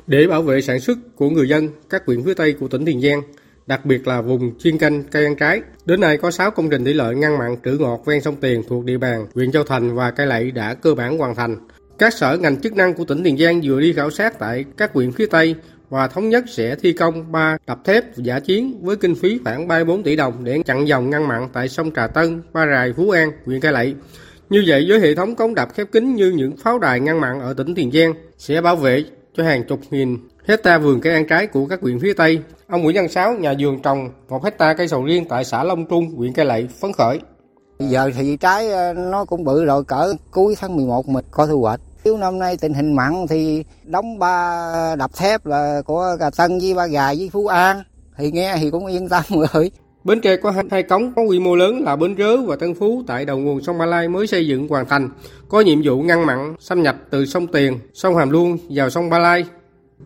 Để 0.08 0.28
bảo 0.28 0.42
vệ 0.42 0.62
sản 0.62 0.80
xuất 0.80 0.98
của 1.16 1.30
người 1.30 1.50
dân 1.50 1.70
các 1.90 2.04
huyện 2.06 2.24
phía 2.24 2.34
Tây 2.34 2.54
của 2.54 2.68
tỉnh 2.68 2.86
Tiền 2.86 3.02
Giang, 3.02 3.22
đặc 3.68 3.86
biệt 3.86 4.08
là 4.08 4.22
vùng 4.22 4.60
chuyên 4.60 4.78
canh 4.78 5.04
cây 5.04 5.26
ăn 5.26 5.36
trái. 5.36 5.62
Đến 5.86 6.02
nay 6.02 6.18
có 6.18 6.32
6 6.32 6.52
công 6.52 6.70
trình 6.70 6.84
thủy 6.84 6.94
lợi 6.94 7.16
ngăn 7.16 7.38
mặn 7.38 7.56
trữ 7.66 7.72
ngọt 7.72 8.04
ven 8.06 8.22
sông 8.22 8.36
Tiền 8.36 8.64
thuộc 8.68 8.86
địa 8.86 8.98
bàn 8.98 9.28
huyện 9.36 9.52
Châu 9.52 9.64
Thành 9.64 9.96
và 9.96 10.12
Cai 10.12 10.28
Lậy 10.28 10.52
đã 10.52 10.74
cơ 10.74 10.96
bản 10.96 11.18
hoàn 11.18 11.36
thành. 11.36 11.58
Các 11.98 12.14
sở 12.14 12.38
ngành 12.38 12.62
chức 12.62 12.76
năng 12.76 12.94
của 12.94 13.06
tỉnh 13.06 13.24
Tiền 13.24 13.38
Giang 13.38 13.62
vừa 13.64 13.82
đi 13.82 13.94
khảo 13.94 14.12
sát 14.12 14.40
tại 14.40 14.66
các 14.78 14.94
huyện 14.94 15.12
phía 15.12 15.26
Tây 15.26 15.56
và 15.90 16.08
thống 16.08 16.30
nhất 16.30 16.46
sẽ 16.48 16.76
thi 16.76 16.94
công 16.94 17.32
3 17.32 17.58
đập 17.68 17.80
thép 17.86 18.04
giả 18.16 18.40
chiến 18.40 18.80
với 18.82 18.96
kinh 18.96 19.16
phí 19.16 19.40
khoảng 19.44 19.68
34 19.68 20.04
tỷ 20.04 20.16
đồng 20.16 20.44
để 20.44 20.62
chặn 20.66 20.88
dòng 20.88 21.10
ngăn 21.10 21.28
mặn 21.28 21.48
tại 21.54 21.70
sông 21.70 21.92
Trà 21.96 22.08
Tân, 22.08 22.42
Ba 22.54 22.66
Rài, 22.68 22.94
Phú 22.94 23.10
An, 23.10 23.32
huyện 23.46 23.60
Cai 23.60 23.72
Lậy. 23.72 23.96
Như 24.50 24.64
vậy 24.68 24.86
với 24.88 25.00
hệ 25.00 25.16
thống 25.16 25.36
cống 25.36 25.56
đập 25.56 25.70
khép 25.76 25.88
kín 25.92 26.16
như 26.16 26.32
những 26.32 26.58
pháo 26.58 26.80
đài 26.80 27.00
ngăn 27.00 27.22
mặn 27.22 27.40
ở 27.40 27.54
tỉnh 27.54 27.76
Tiền 27.76 27.92
Giang 27.92 28.14
sẽ 28.38 28.62
bảo 28.62 28.76
vệ 28.76 29.04
cho 29.38 29.44
hàng 29.44 29.64
chục 29.68 29.80
nghìn 29.90 30.18
hecta 30.48 30.78
vườn 30.78 31.02
cây 31.02 31.14
ăn 31.14 31.28
trái 31.28 31.48
của 31.48 31.66
các 31.66 31.82
huyện 31.82 32.00
phía 32.00 32.14
Tây. 32.14 32.40
Ông 32.68 32.82
Nguyễn 32.82 32.96
Văn 32.96 33.10
Sáu, 33.10 33.34
nhà 33.34 33.54
vườn 33.60 33.82
trồng 33.82 34.10
một 34.30 34.44
hecta 34.44 34.74
cây 34.74 34.88
sầu 34.88 35.04
riêng 35.04 35.26
tại 35.30 35.46
xã 35.46 35.64
Long 35.64 35.86
Trung, 35.86 36.16
huyện 36.16 36.34
Cai 36.34 36.46
Lậy 36.46 36.68
phấn 36.82 36.94
khởi. 36.94 37.20
Giờ 37.80 38.12
thì 38.18 38.38
trái 38.38 38.70
ờ, 38.70 38.94
nó 38.94 39.26
cũng 39.26 39.44
bự 39.44 39.66
rồi 39.66 39.84
cỡ 39.84 40.14
cuối 40.32 40.56
tháng 40.60 40.76
11 40.76 41.08
mình 41.10 41.26
có 41.32 41.48
thu 41.48 41.62
hoạch. 41.62 41.80
Nếu 42.04 42.18
năm 42.18 42.40
nay 42.40 42.58
tình 42.58 42.74
hình 42.74 42.94
mặn 42.94 43.26
thì 43.30 43.64
đóng 43.84 44.20
ba 44.20 44.96
đập 44.96 45.12
thép 45.16 45.46
là 45.46 45.82
của 45.86 46.18
Cà 46.20 46.30
Tân 46.38 46.60
với 46.60 46.74
Ba 46.74 46.88
Gà 46.88 47.14
với 47.14 47.30
Phú 47.34 47.48
An 47.48 47.84
thì 48.18 48.32
nghe 48.32 48.56
thì 48.60 48.72
cũng 48.72 48.86
yên 48.86 49.10
tâm 49.10 49.24
rồi. 49.54 49.72
Bến 50.06 50.22
Tre 50.22 50.38
có 50.38 50.54
hai 50.72 50.84
cống 50.84 51.14
có 51.16 51.22
quy 51.22 51.40
mô 51.40 51.56
lớn 51.56 51.84
là 51.84 51.96
Bến 51.96 52.16
Rớ 52.18 52.38
và 52.38 52.56
Tân 52.56 52.74
Phú 52.74 53.04
tại 53.08 53.26
đầu 53.26 53.38
nguồn 53.38 53.62
sông 53.62 53.78
Ba 53.78 53.86
Lai 53.86 54.08
mới 54.08 54.28
xây 54.28 54.48
dựng 54.48 54.68
hoàn 54.68 54.86
thành, 54.86 55.10
có 55.50 55.62
nhiệm 55.62 55.82
vụ 55.84 56.02
ngăn 56.02 56.26
mặn 56.26 56.56
xâm 56.60 56.84
nhập 56.84 56.96
từ 57.10 57.26
sông 57.26 57.48
Tiền, 57.48 57.80
sông 57.94 58.16
Hàm 58.16 58.30
Luông 58.30 58.58
vào 58.70 58.90
sông 58.90 59.10
Ba 59.10 59.20
Lai. 59.20 59.46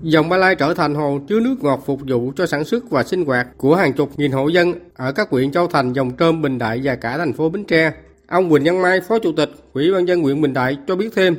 Dòng 0.02 0.30
Ba 0.30 0.38
Lai 0.38 0.56
trở 0.56 0.74
thành 0.74 0.96
hồ 0.96 1.20
chứa 1.28 1.40
nước 1.40 1.56
ngọt 1.62 1.84
phục 1.86 2.00
vụ 2.08 2.32
cho 2.36 2.46
sản 2.46 2.64
xuất 2.64 2.90
và 2.90 3.04
sinh 3.04 3.26
hoạt 3.26 3.48
của 3.58 3.76
hàng 3.76 3.94
chục 3.94 4.10
nghìn 4.18 4.32
hộ 4.32 4.48
dân 4.48 4.74
ở 4.96 5.12
các 5.12 5.30
huyện 5.30 5.52
Châu 5.52 5.68
Thành, 5.68 5.94
Dòng 5.94 6.12
Trơm, 6.20 6.42
Bình 6.42 6.58
Đại 6.58 6.82
và 6.84 6.96
cả 6.96 7.18
thành 7.18 7.34
phố 7.34 7.50
Bến 7.50 7.64
Tre. 7.64 7.92
Ông 8.28 8.50
Quỳnh 8.50 8.64
Văn 8.64 8.82
Mai, 8.82 9.02
Phó 9.02 9.20
Chủ 9.20 9.32
tịch 9.32 9.50
Ủy 9.74 9.92
ban 9.92 10.08
dân 10.08 10.22
huyện 10.22 10.42
Bình 10.42 10.54
Đại 10.54 10.78
cho 10.88 10.96
biết 10.96 11.10
thêm. 11.16 11.36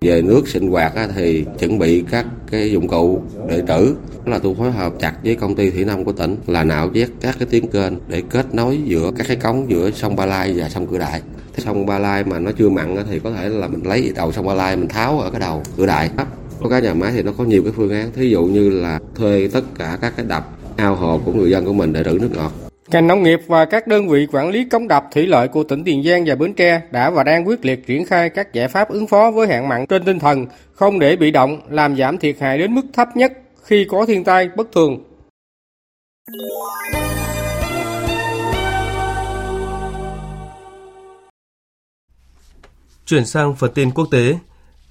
Về 0.00 0.22
nước 0.22 0.48
sinh 0.48 0.70
hoạt 0.70 0.92
thì 1.14 1.44
chuẩn 1.58 1.78
bị 1.78 2.04
các 2.10 2.26
cái 2.50 2.70
dụng 2.70 2.88
cụ 2.88 3.22
để 3.48 3.62
trữ 3.68 3.94
là 4.26 4.38
tôi 4.38 4.54
phối 4.54 4.70
hợp 4.70 4.92
chặt 5.00 5.14
với 5.24 5.34
công 5.34 5.54
ty 5.54 5.70
thủy 5.70 5.84
nông 5.84 6.04
của 6.04 6.12
tỉnh 6.12 6.36
là 6.46 6.64
nạo 6.64 6.88
vét 6.88 7.08
các 7.20 7.36
cái 7.38 7.48
tuyến 7.50 7.66
kênh 7.66 7.92
để 8.08 8.22
kết 8.30 8.54
nối 8.54 8.78
giữa 8.84 9.10
các 9.16 9.26
cái 9.26 9.36
cống 9.36 9.70
giữa 9.70 9.90
sông 9.90 10.16
Ba 10.16 10.26
Lai 10.26 10.54
và 10.56 10.68
sông 10.68 10.86
Cửa 10.86 10.98
Đại. 10.98 11.22
Sông 11.58 11.86
Ba 11.86 11.98
Lai 11.98 12.24
mà 12.24 12.38
nó 12.38 12.50
chưa 12.58 12.68
mặn 12.68 12.96
thì 13.10 13.18
có 13.18 13.30
thể 13.30 13.48
là 13.48 13.68
mình 13.68 13.86
lấy 13.86 14.12
đầu 14.14 14.32
sông 14.32 14.46
Ba 14.46 14.54
Lai 14.54 14.76
mình 14.76 14.88
tháo 14.88 15.20
ở 15.20 15.30
cái 15.30 15.40
đầu 15.40 15.62
Cửa 15.76 15.86
Đại. 15.86 16.10
Có 16.60 16.68
cái 16.68 16.82
nhà 16.82 16.94
máy 16.94 17.12
thì 17.14 17.22
nó 17.22 17.32
có 17.38 17.44
nhiều 17.44 17.62
cái 17.62 17.72
phương 17.76 17.90
án, 17.90 18.12
thí 18.12 18.30
dụ 18.30 18.44
như 18.44 18.70
là 18.70 18.98
thuê 19.14 19.48
tất 19.52 19.64
cả 19.78 19.98
các 20.00 20.12
cái 20.16 20.26
đập 20.28 20.56
ao 20.76 20.94
hồ 20.94 21.20
của 21.24 21.32
người 21.32 21.50
dân 21.50 21.64
của 21.64 21.72
mình 21.72 21.92
để 21.92 22.04
trữ 22.04 22.18
nước 22.20 22.30
ngọt. 22.34 22.52
Ngành 22.88 23.06
nông 23.06 23.22
nghiệp 23.22 23.40
và 23.46 23.64
các 23.64 23.86
đơn 23.86 24.08
vị 24.08 24.26
quản 24.32 24.48
lý 24.48 24.64
cống 24.64 24.88
đập 24.88 25.04
thủy 25.12 25.26
lợi 25.26 25.48
của 25.48 25.64
tỉnh 25.64 25.84
Tiền 25.84 26.02
Giang 26.02 26.24
và 26.26 26.34
Bến 26.34 26.54
Tre 26.54 26.82
đã 26.90 27.10
và 27.10 27.24
đang 27.24 27.48
quyết 27.48 27.64
liệt 27.64 27.86
triển 27.86 28.04
khai 28.04 28.30
các 28.30 28.52
giải 28.52 28.68
pháp 28.68 28.88
ứng 28.88 29.06
phó 29.06 29.30
với 29.30 29.48
hạn 29.48 29.68
mặn 29.68 29.86
trên 29.86 30.04
tinh 30.04 30.18
thần 30.18 30.46
không 30.72 30.98
để 30.98 31.16
bị 31.16 31.30
động, 31.30 31.60
làm 31.70 31.96
giảm 31.96 32.18
thiệt 32.18 32.36
hại 32.40 32.58
đến 32.58 32.74
mức 32.74 32.82
thấp 32.92 33.16
nhất 33.16 33.32
khi 33.62 33.86
có 33.90 34.06
thiên 34.06 34.24
tai 34.24 34.48
bất 34.56 34.72
thường. 34.72 35.04
Chuyển 43.06 43.24
sang 43.24 43.54
phần 43.56 43.72
tin 43.74 43.90
quốc 43.90 44.08
tế, 44.10 44.34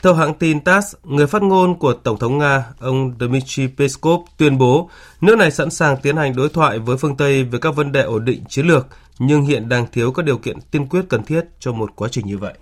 theo 0.05 0.13
hãng 0.13 0.33
tin 0.33 0.59
TASS, 0.59 0.95
người 1.03 1.27
phát 1.27 1.43
ngôn 1.43 1.79
của 1.79 1.93
Tổng 1.93 2.19
thống 2.19 2.37
Nga, 2.37 2.65
ông 2.79 3.13
Dmitry 3.19 3.67
Peskov 3.77 4.21
tuyên 4.37 4.57
bố 4.57 4.89
nước 5.21 5.37
này 5.37 5.51
sẵn 5.51 5.69
sàng 5.69 5.97
tiến 6.01 6.17
hành 6.17 6.35
đối 6.35 6.49
thoại 6.49 6.79
với 6.79 6.97
phương 6.97 7.17
Tây 7.17 7.43
về 7.43 7.59
các 7.59 7.75
vấn 7.75 7.91
đề 7.91 8.01
ổn 8.01 8.25
định 8.25 8.43
chiến 8.49 8.67
lược, 8.67 8.87
nhưng 9.19 9.41
hiện 9.41 9.69
đang 9.69 9.85
thiếu 9.91 10.11
các 10.11 10.25
điều 10.25 10.37
kiện 10.37 10.57
tiên 10.71 10.87
quyết 10.87 11.01
cần 11.09 11.23
thiết 11.23 11.41
cho 11.59 11.71
một 11.71 11.95
quá 11.95 12.09
trình 12.11 12.25
như 12.27 12.37
vậy. 12.37 12.53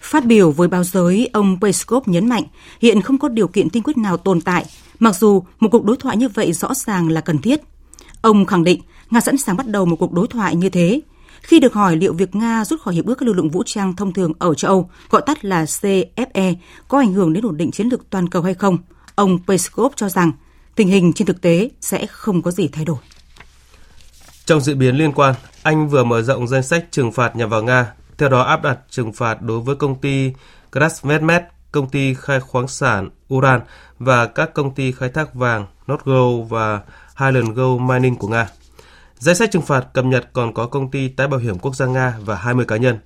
Phát 0.00 0.24
biểu 0.24 0.50
với 0.50 0.68
báo 0.68 0.84
giới, 0.84 1.28
ông 1.32 1.60
Peskov 1.60 2.08
nhấn 2.08 2.28
mạnh 2.28 2.44
hiện 2.80 3.02
không 3.02 3.18
có 3.18 3.28
điều 3.28 3.48
kiện 3.48 3.70
tiên 3.70 3.82
quyết 3.82 3.96
nào 3.96 4.16
tồn 4.16 4.40
tại, 4.40 4.64
mặc 4.98 5.16
dù 5.16 5.42
một 5.60 5.68
cuộc 5.72 5.84
đối 5.84 5.96
thoại 5.96 6.16
như 6.16 6.28
vậy 6.28 6.52
rõ 6.52 6.74
ràng 6.74 7.08
là 7.08 7.20
cần 7.20 7.38
thiết. 7.38 7.60
Ông 8.20 8.46
khẳng 8.46 8.64
định 8.64 8.80
Nga 9.10 9.20
sẵn 9.20 9.36
sàng 9.36 9.56
bắt 9.56 9.66
đầu 9.66 9.84
một 9.84 9.96
cuộc 9.96 10.12
đối 10.12 10.26
thoại 10.26 10.56
như 10.56 10.68
thế, 10.68 11.00
khi 11.44 11.60
được 11.60 11.74
hỏi 11.74 11.96
liệu 11.96 12.12
việc 12.12 12.34
Nga 12.34 12.64
rút 12.64 12.80
khỏi 12.80 12.94
hiệp 12.94 13.06
ước 13.06 13.14
các 13.14 13.26
lực 13.26 13.32
lượng 13.32 13.50
vũ 13.50 13.62
trang 13.66 13.96
thông 13.96 14.12
thường 14.12 14.32
ở 14.38 14.54
châu 14.54 14.70
Âu, 14.70 14.90
gọi 15.10 15.22
tắt 15.26 15.44
là 15.44 15.64
CFE, 15.64 16.54
có 16.88 16.98
ảnh 16.98 17.12
hưởng 17.12 17.32
đến 17.32 17.46
ổn 17.46 17.56
định 17.56 17.70
chiến 17.70 17.88
lược 17.88 18.10
toàn 18.10 18.28
cầu 18.28 18.42
hay 18.42 18.54
không, 18.54 18.78
ông 19.14 19.38
Peskov 19.46 19.92
cho 19.96 20.08
rằng 20.08 20.32
tình 20.74 20.88
hình 20.88 21.12
trên 21.12 21.26
thực 21.26 21.40
tế 21.40 21.70
sẽ 21.80 22.06
không 22.06 22.42
có 22.42 22.50
gì 22.50 22.68
thay 22.68 22.84
đổi. 22.84 22.96
Trong 24.46 24.60
diễn 24.60 24.78
biến 24.78 24.96
liên 24.96 25.12
quan, 25.12 25.34
Anh 25.62 25.88
vừa 25.88 26.04
mở 26.04 26.22
rộng 26.22 26.48
danh 26.48 26.62
sách 26.62 26.84
trừng 26.90 27.12
phạt 27.12 27.36
nhằm 27.36 27.50
vào 27.50 27.62
Nga, 27.62 27.92
theo 28.18 28.28
đó 28.28 28.42
áp 28.42 28.62
đặt 28.62 28.78
trừng 28.90 29.12
phạt 29.12 29.42
đối 29.42 29.60
với 29.60 29.76
công 29.76 30.00
ty 30.00 30.32
Krasmedmed, 30.72 31.42
công 31.72 31.88
ty 31.88 32.14
khai 32.14 32.40
khoáng 32.40 32.68
sản 32.68 33.10
Uran 33.34 33.60
và 33.98 34.26
các 34.26 34.54
công 34.54 34.74
ty 34.74 34.92
khai 34.92 35.08
thác 35.08 35.34
vàng 35.34 35.66
Notgo 35.90 36.46
và 36.48 36.80
Highland 37.20 37.50
Gold 37.54 37.80
Mining 37.80 38.16
của 38.16 38.28
Nga. 38.28 38.48
Danh 39.24 39.36
sách 39.36 39.50
trừng 39.50 39.62
phạt 39.62 39.80
cập 39.92 40.04
nhật 40.04 40.28
còn 40.32 40.54
có 40.54 40.66
công 40.66 40.90
ty 40.90 41.08
tái 41.08 41.28
bảo 41.28 41.40
hiểm 41.40 41.58
quốc 41.58 41.76
gia 41.76 41.86
Nga 41.86 42.16
và 42.24 42.36
20 42.36 42.64
cá 42.64 42.76
nhân. 42.76 42.98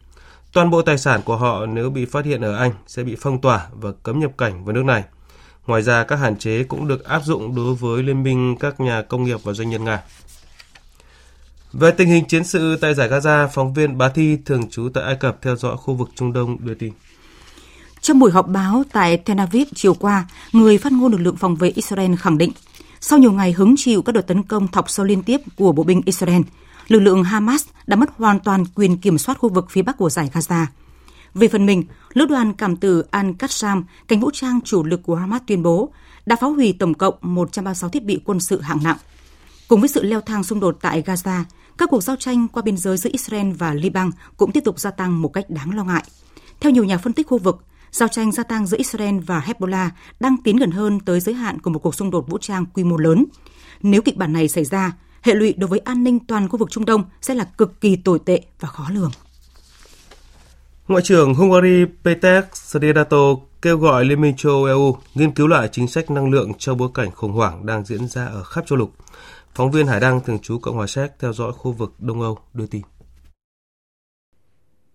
Toàn 0.53 0.71
bộ 0.71 0.83
tài 0.83 0.99
sản 0.99 1.21
của 1.25 1.37
họ 1.37 1.67
nếu 1.67 1.91
bị 1.91 2.05
phát 2.05 2.25
hiện 2.25 2.41
ở 2.41 2.57
Anh 2.57 2.73
sẽ 2.87 3.03
bị 3.03 3.17
phong 3.21 3.41
tỏa 3.41 3.67
và 3.73 3.91
cấm 4.03 4.21
nhập 4.21 4.31
cảnh 4.39 4.65
vào 4.65 4.75
nước 4.75 4.85
này. 4.85 5.05
Ngoài 5.67 5.83
ra, 5.83 6.05
các 6.05 6.17
hạn 6.17 6.37
chế 6.39 6.65
cũng 6.65 6.89
được 6.89 7.05
áp 7.05 7.23
dụng 7.25 7.55
đối 7.55 7.75
với 7.75 8.03
Liên 8.03 8.23
minh 8.23 8.57
các 8.61 8.81
nhà 8.81 9.03
công 9.03 9.25
nghiệp 9.25 9.41
và 9.43 9.53
doanh 9.53 9.71
nhân 9.71 9.85
Nga. 9.85 10.03
Về 11.73 11.91
tình 11.91 12.09
hình 12.09 12.25
chiến 12.25 12.45
sự 12.45 12.77
tại 12.81 12.95
giải 12.95 13.09
Gaza, 13.09 13.49
phóng 13.49 13.75
viên 13.75 13.99
Bá 13.99 14.09
Thi 14.09 14.39
thường 14.45 14.71
trú 14.71 14.89
tại 14.95 15.05
Ai 15.05 15.15
Cập 15.17 15.43
theo 15.43 15.57
dõi 15.57 15.77
khu 15.77 15.95
vực 15.95 16.09
Trung 16.15 16.33
Đông 16.33 16.57
đưa 16.61 16.75
tin. 16.75 16.93
Trong 18.01 18.19
buổi 18.19 18.31
họp 18.31 18.49
báo 18.49 18.83
tại 18.93 19.17
Tel 19.17 19.41
Aviv 19.41 19.69
chiều 19.75 19.95
qua, 19.95 20.29
người 20.53 20.79
phát 20.79 20.93
ngôn 20.93 21.13
lực 21.13 21.19
lượng 21.19 21.37
phòng 21.37 21.57
vệ 21.57 21.69
Israel 21.69 22.15
khẳng 22.15 22.39
định 22.39 22.53
sau 23.01 23.19
nhiều 23.19 23.33
ngày 23.33 23.53
hứng 23.53 23.75
chịu 23.77 24.03
các 24.03 24.13
đợt 24.13 24.27
tấn 24.27 24.43
công 24.43 24.69
thọc 24.69 24.91
sâu 24.91 25.07
liên 25.07 25.23
tiếp 25.23 25.41
của 25.57 25.73
bộ 25.73 25.83
binh 25.83 26.03
Israel, 26.05 26.43
lực 26.89 27.01
lượng 27.01 27.25
Hamas 27.25 27.67
đã 27.87 27.97
mất 27.97 28.11
hoàn 28.17 28.41
toàn 28.41 28.65
quyền 28.75 28.97
kiểm 28.97 29.19
soát 29.19 29.39
khu 29.39 29.49
vực 29.49 29.71
phía 29.71 29.83
bắc 29.83 29.97
của 29.97 30.11
giải 30.11 30.31
Gaza. 30.35 30.67
Về 31.35 31.49
phần 31.49 31.67
mình, 31.67 31.85
lữ 32.13 32.27
đoàn 32.27 32.53
cảm 32.53 32.77
tử 32.77 33.05
Al-Qassam, 33.11 33.83
cánh 34.09 34.21
vũ 34.21 34.31
trang 34.33 34.61
chủ 34.65 34.85
lực 34.85 35.01
của 35.03 35.15
Hamas 35.15 35.43
tuyên 35.47 35.63
bố 35.63 35.93
đã 36.27 36.37
phá 36.37 36.47
hủy 36.47 36.77
tổng 36.79 36.95
cộng 36.95 37.15
136 37.21 37.91
thiết 37.91 38.05
bị 38.05 38.21
quân 38.25 38.41
sự 38.41 38.61
hạng 38.61 38.79
nặng. 38.83 38.97
Cùng 39.69 39.81
với 39.81 39.89
sự 39.89 40.03
leo 40.03 40.21
thang 40.21 40.45
xung 40.45 40.61
đột 40.61 40.79
tại 40.81 41.03
Gaza, 41.03 41.45
các 41.79 41.91
cuộc 41.91 42.03
giao 42.03 42.17
tranh 42.17 42.49
qua 42.49 42.63
biên 42.63 42.77
giới 42.77 42.97
giữa 42.97 43.11
Israel 43.13 43.53
và 43.53 43.75
Liban 43.75 44.11
cũng 44.37 44.53
tiếp 44.53 44.65
tục 44.65 44.81
gia 44.81 44.91
tăng 44.91 45.23
một 45.23 45.29
cách 45.29 45.51
đáng 45.51 45.77
lo 45.77 45.85
ngại. 45.85 46.05
Theo 46.61 46.73
nhiều 46.73 46.85
nhà 46.85 46.99
phân 46.99 47.13
tích 47.13 47.27
khu 47.27 47.39
vực, 47.39 47.65
giao 47.91 48.09
tranh 48.09 48.33
gia 48.33 48.43
tăng 48.43 48.67
giữa 48.67 48.77
Israel 48.77 49.19
và 49.19 49.41
Hezbollah 49.41 49.89
đang 50.21 50.37
tiến 50.45 50.57
gần 50.57 50.71
hơn 50.71 51.01
tới 51.01 51.21
giới 51.21 51.35
hạn 51.35 51.61
của 51.61 51.71
một 51.71 51.79
cuộc 51.79 51.95
xung 51.95 52.11
đột 52.11 52.29
vũ 52.29 52.39
trang 52.39 52.67
quy 52.75 52.85
mô 52.85 52.97
lớn. 52.97 53.25
Nếu 53.83 54.03
kịch 54.03 54.17
bản 54.17 54.33
này 54.33 54.49
xảy 54.49 54.65
ra, 54.65 54.93
hệ 55.23 55.35
lụy 55.35 55.55
đối 55.57 55.69
với 55.69 55.79
an 55.79 56.05
ninh 56.05 56.19
toàn 56.27 56.49
khu 56.49 56.59
vực 56.59 56.71
Trung 56.71 56.85
Đông 56.85 57.05
sẽ 57.21 57.35
là 57.35 57.45
cực 57.45 57.81
kỳ 57.81 57.97
tồi 57.97 58.19
tệ 58.19 58.43
và 58.61 58.69
khó 58.69 58.89
lường. 58.91 59.11
Ngoại 60.89 61.03
trưởng 61.03 61.35
Hungary 61.35 61.85
Peter 62.05 62.45
Sredato 62.53 63.35
kêu 63.63 63.79
gọi 63.79 64.05
Liên 64.05 64.21
minh 64.21 64.37
châu 64.37 64.65
EU 64.65 64.97
nghiên 65.15 65.33
cứu 65.33 65.47
lại 65.47 65.69
chính 65.73 65.89
sách 65.89 66.11
năng 66.11 66.31
lượng 66.31 66.53
trong 66.59 66.79
bối 66.79 66.89
cảnh 66.95 67.11
khủng 67.11 67.33
hoảng 67.33 67.67
đang 67.67 67.85
diễn 67.85 68.09
ra 68.09 68.27
ở 68.27 68.43
khắp 68.43 68.67
châu 68.67 68.79
lục. 68.79 68.93
Phóng 69.55 69.71
viên 69.71 69.87
Hải 69.87 70.01
Đăng 70.01 70.21
thường 70.21 70.39
trú 70.39 70.59
Cộng 70.59 70.77
hòa 70.77 70.87
Séc 70.87 71.11
theo 71.19 71.33
dõi 71.33 71.53
khu 71.53 71.73
vực 71.73 71.95
Đông 71.99 72.21
Âu 72.21 72.39
đưa 72.55 72.67
tin. 72.67 72.83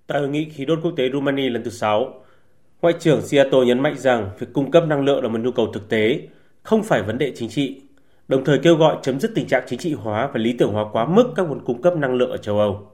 Tại 0.08 0.20
hội 0.20 0.30
nghị 0.30 0.50
khí 0.50 0.66
đốt 0.66 0.80
quốc 0.84 0.94
tế 0.98 1.04
Rumani 1.14 1.50
lần 1.50 1.64
thứ 1.64 1.72
6, 1.72 2.24
Ngoại 2.84 2.96
trưởng 3.00 3.22
Seattle 3.22 3.66
nhấn 3.66 3.80
mạnh 3.80 3.98
rằng 3.98 4.30
việc 4.40 4.48
cung 4.54 4.72
cấp 4.72 4.84
năng 4.88 5.06
lượng 5.06 5.24
là 5.24 5.30
một 5.30 5.40
nhu 5.40 5.52
cầu 5.52 5.68
thực 5.74 5.90
tế, 5.90 6.20
không 6.64 6.84
phải 6.84 7.04
vấn 7.04 7.18
đề 7.18 7.32
chính 7.36 7.50
trị, 7.50 7.82
đồng 8.28 8.46
thời 8.46 8.60
kêu 8.60 8.76
gọi 8.76 8.98
chấm 9.02 9.20
dứt 9.20 9.32
tình 9.36 9.48
trạng 9.48 9.64
chính 9.68 9.80
trị 9.80 9.94
hóa 9.94 10.30
và 10.34 10.40
lý 10.40 10.54
tưởng 10.54 10.74
hóa 10.74 10.86
quá 10.92 11.06
mức 11.06 11.24
các 11.36 11.44
nguồn 11.44 11.66
cung 11.66 11.82
cấp 11.82 11.98
năng 11.98 12.16
lượng 12.16 12.32
ở 12.32 12.38
châu 12.38 12.60
Âu. 12.60 12.92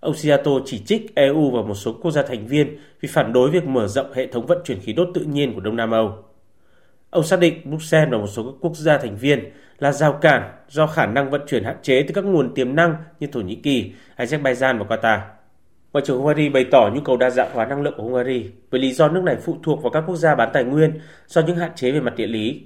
Ông 0.00 0.14
Seattle 0.14 0.52
chỉ 0.64 0.78
trích 0.78 1.14
EU 1.14 1.50
và 1.50 1.62
một 1.62 1.74
số 1.74 1.92
quốc 2.02 2.10
gia 2.10 2.22
thành 2.22 2.46
viên 2.46 2.78
vì 3.00 3.08
phản 3.12 3.32
đối 3.32 3.50
việc 3.50 3.64
mở 3.64 3.88
rộng 3.88 4.12
hệ 4.12 4.26
thống 4.26 4.46
vận 4.46 4.58
chuyển 4.64 4.80
khí 4.80 4.92
đốt 4.92 5.08
tự 5.14 5.20
nhiên 5.20 5.54
của 5.54 5.60
Đông 5.60 5.76
Nam 5.76 5.90
Âu. 5.90 6.12
Ông 7.10 7.24
xác 7.24 7.40
định 7.40 7.54
Bruxelles 7.64 8.12
và 8.12 8.18
một 8.18 8.26
số 8.26 8.42
các 8.42 8.54
quốc 8.60 8.76
gia 8.76 8.98
thành 8.98 9.16
viên 9.16 9.50
là 9.78 9.92
rào 9.92 10.12
cản 10.12 10.42
do 10.68 10.86
khả 10.86 11.06
năng 11.06 11.30
vận 11.30 11.40
chuyển 11.46 11.64
hạn 11.64 11.76
chế 11.82 12.02
từ 12.02 12.14
các 12.14 12.24
nguồn 12.24 12.54
tiềm 12.54 12.76
năng 12.76 12.94
như 13.20 13.26
Thổ 13.26 13.40
Nhĩ 13.40 13.54
Kỳ, 13.54 13.92
Azerbaijan 14.16 14.84
và 14.84 14.96
Qatar. 14.96 15.39
Ngoại 15.92 16.04
trưởng 16.06 16.18
Hungary 16.18 16.48
bày 16.48 16.66
tỏ 16.70 16.90
nhu 16.94 17.00
cầu 17.00 17.16
đa 17.16 17.30
dạng 17.30 17.50
hóa 17.52 17.66
năng 17.66 17.82
lượng 17.82 17.94
của 17.96 18.02
Hungary 18.02 18.50
với 18.70 18.80
lý 18.80 18.92
do 18.92 19.08
nước 19.08 19.22
này 19.24 19.36
phụ 19.36 19.56
thuộc 19.62 19.82
vào 19.82 19.90
các 19.90 20.04
quốc 20.06 20.16
gia 20.16 20.34
bán 20.34 20.50
tài 20.52 20.64
nguyên 20.64 21.00
do 21.26 21.42
những 21.42 21.56
hạn 21.56 21.70
chế 21.76 21.92
về 21.92 22.00
mặt 22.00 22.14
địa 22.16 22.26
lý. 22.26 22.62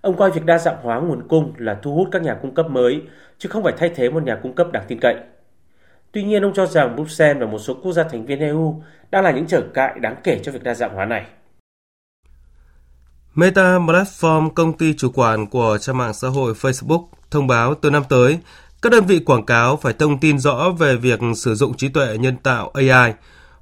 Ông 0.00 0.16
coi 0.16 0.30
việc 0.30 0.44
đa 0.44 0.58
dạng 0.58 0.76
hóa 0.82 1.00
nguồn 1.00 1.28
cung 1.28 1.52
là 1.56 1.78
thu 1.82 1.94
hút 1.94 2.08
các 2.12 2.22
nhà 2.22 2.34
cung 2.42 2.54
cấp 2.54 2.70
mới, 2.70 3.02
chứ 3.38 3.48
không 3.48 3.62
phải 3.62 3.72
thay 3.78 3.88
thế 3.94 4.10
một 4.10 4.22
nhà 4.22 4.38
cung 4.42 4.54
cấp 4.54 4.72
đáng 4.72 4.84
tin 4.88 5.00
cậy. 5.00 5.16
Tuy 6.12 6.22
nhiên, 6.22 6.42
ông 6.42 6.54
cho 6.54 6.66
rằng 6.66 6.96
Bruxelles 6.96 7.40
và 7.40 7.46
một 7.46 7.58
số 7.58 7.74
quốc 7.82 7.92
gia 7.92 8.04
thành 8.04 8.26
viên 8.26 8.38
EU 8.38 8.82
đang 9.10 9.24
là 9.24 9.30
những 9.30 9.46
trở 9.46 9.62
ngại 9.74 9.98
đáng 10.00 10.16
kể 10.24 10.40
cho 10.42 10.52
việc 10.52 10.62
đa 10.62 10.74
dạng 10.74 10.94
hóa 10.94 11.04
này. 11.04 11.26
Meta 13.34 13.78
Platform, 13.78 14.50
công 14.50 14.78
ty 14.78 14.94
chủ 14.94 15.10
quản 15.14 15.46
của 15.46 15.78
trang 15.80 15.98
mạng 15.98 16.14
xã 16.14 16.28
hội 16.28 16.52
Facebook, 16.52 17.04
thông 17.30 17.46
báo 17.46 17.74
từ 17.74 17.90
năm 17.90 18.02
tới, 18.08 18.38
các 18.84 18.90
đơn 18.90 19.06
vị 19.06 19.18
quảng 19.18 19.46
cáo 19.46 19.76
phải 19.76 19.92
thông 19.92 20.18
tin 20.20 20.38
rõ 20.38 20.70
về 20.70 20.96
việc 20.96 21.20
sử 21.36 21.54
dụng 21.54 21.76
trí 21.76 21.88
tuệ 21.88 22.18
nhân 22.18 22.36
tạo 22.36 22.70
AI 22.74 23.12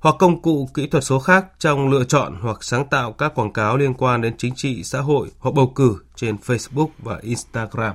hoặc 0.00 0.14
công 0.18 0.42
cụ 0.42 0.68
kỹ 0.74 0.86
thuật 0.86 1.04
số 1.04 1.18
khác 1.18 1.46
trong 1.58 1.90
lựa 1.90 2.04
chọn 2.04 2.36
hoặc 2.42 2.64
sáng 2.64 2.86
tạo 2.86 3.12
các 3.12 3.34
quảng 3.34 3.52
cáo 3.52 3.76
liên 3.76 3.94
quan 3.94 4.20
đến 4.22 4.34
chính 4.38 4.54
trị, 4.54 4.84
xã 4.84 5.00
hội 5.00 5.30
hoặc 5.38 5.54
bầu 5.54 5.66
cử 5.66 5.96
trên 6.16 6.36
Facebook 6.46 6.88
và 6.98 7.18
Instagram. 7.22 7.92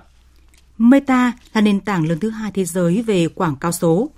Meta 0.78 1.34
là 1.54 1.62
nền 1.62 1.80
tảng 1.80 2.08
lớn 2.08 2.20
thứ 2.20 2.30
hai 2.30 2.52
thế 2.52 2.66
giới 2.66 3.02
về 3.02 3.28
quảng 3.28 3.56
cáo 3.56 3.72
số. 3.72 4.10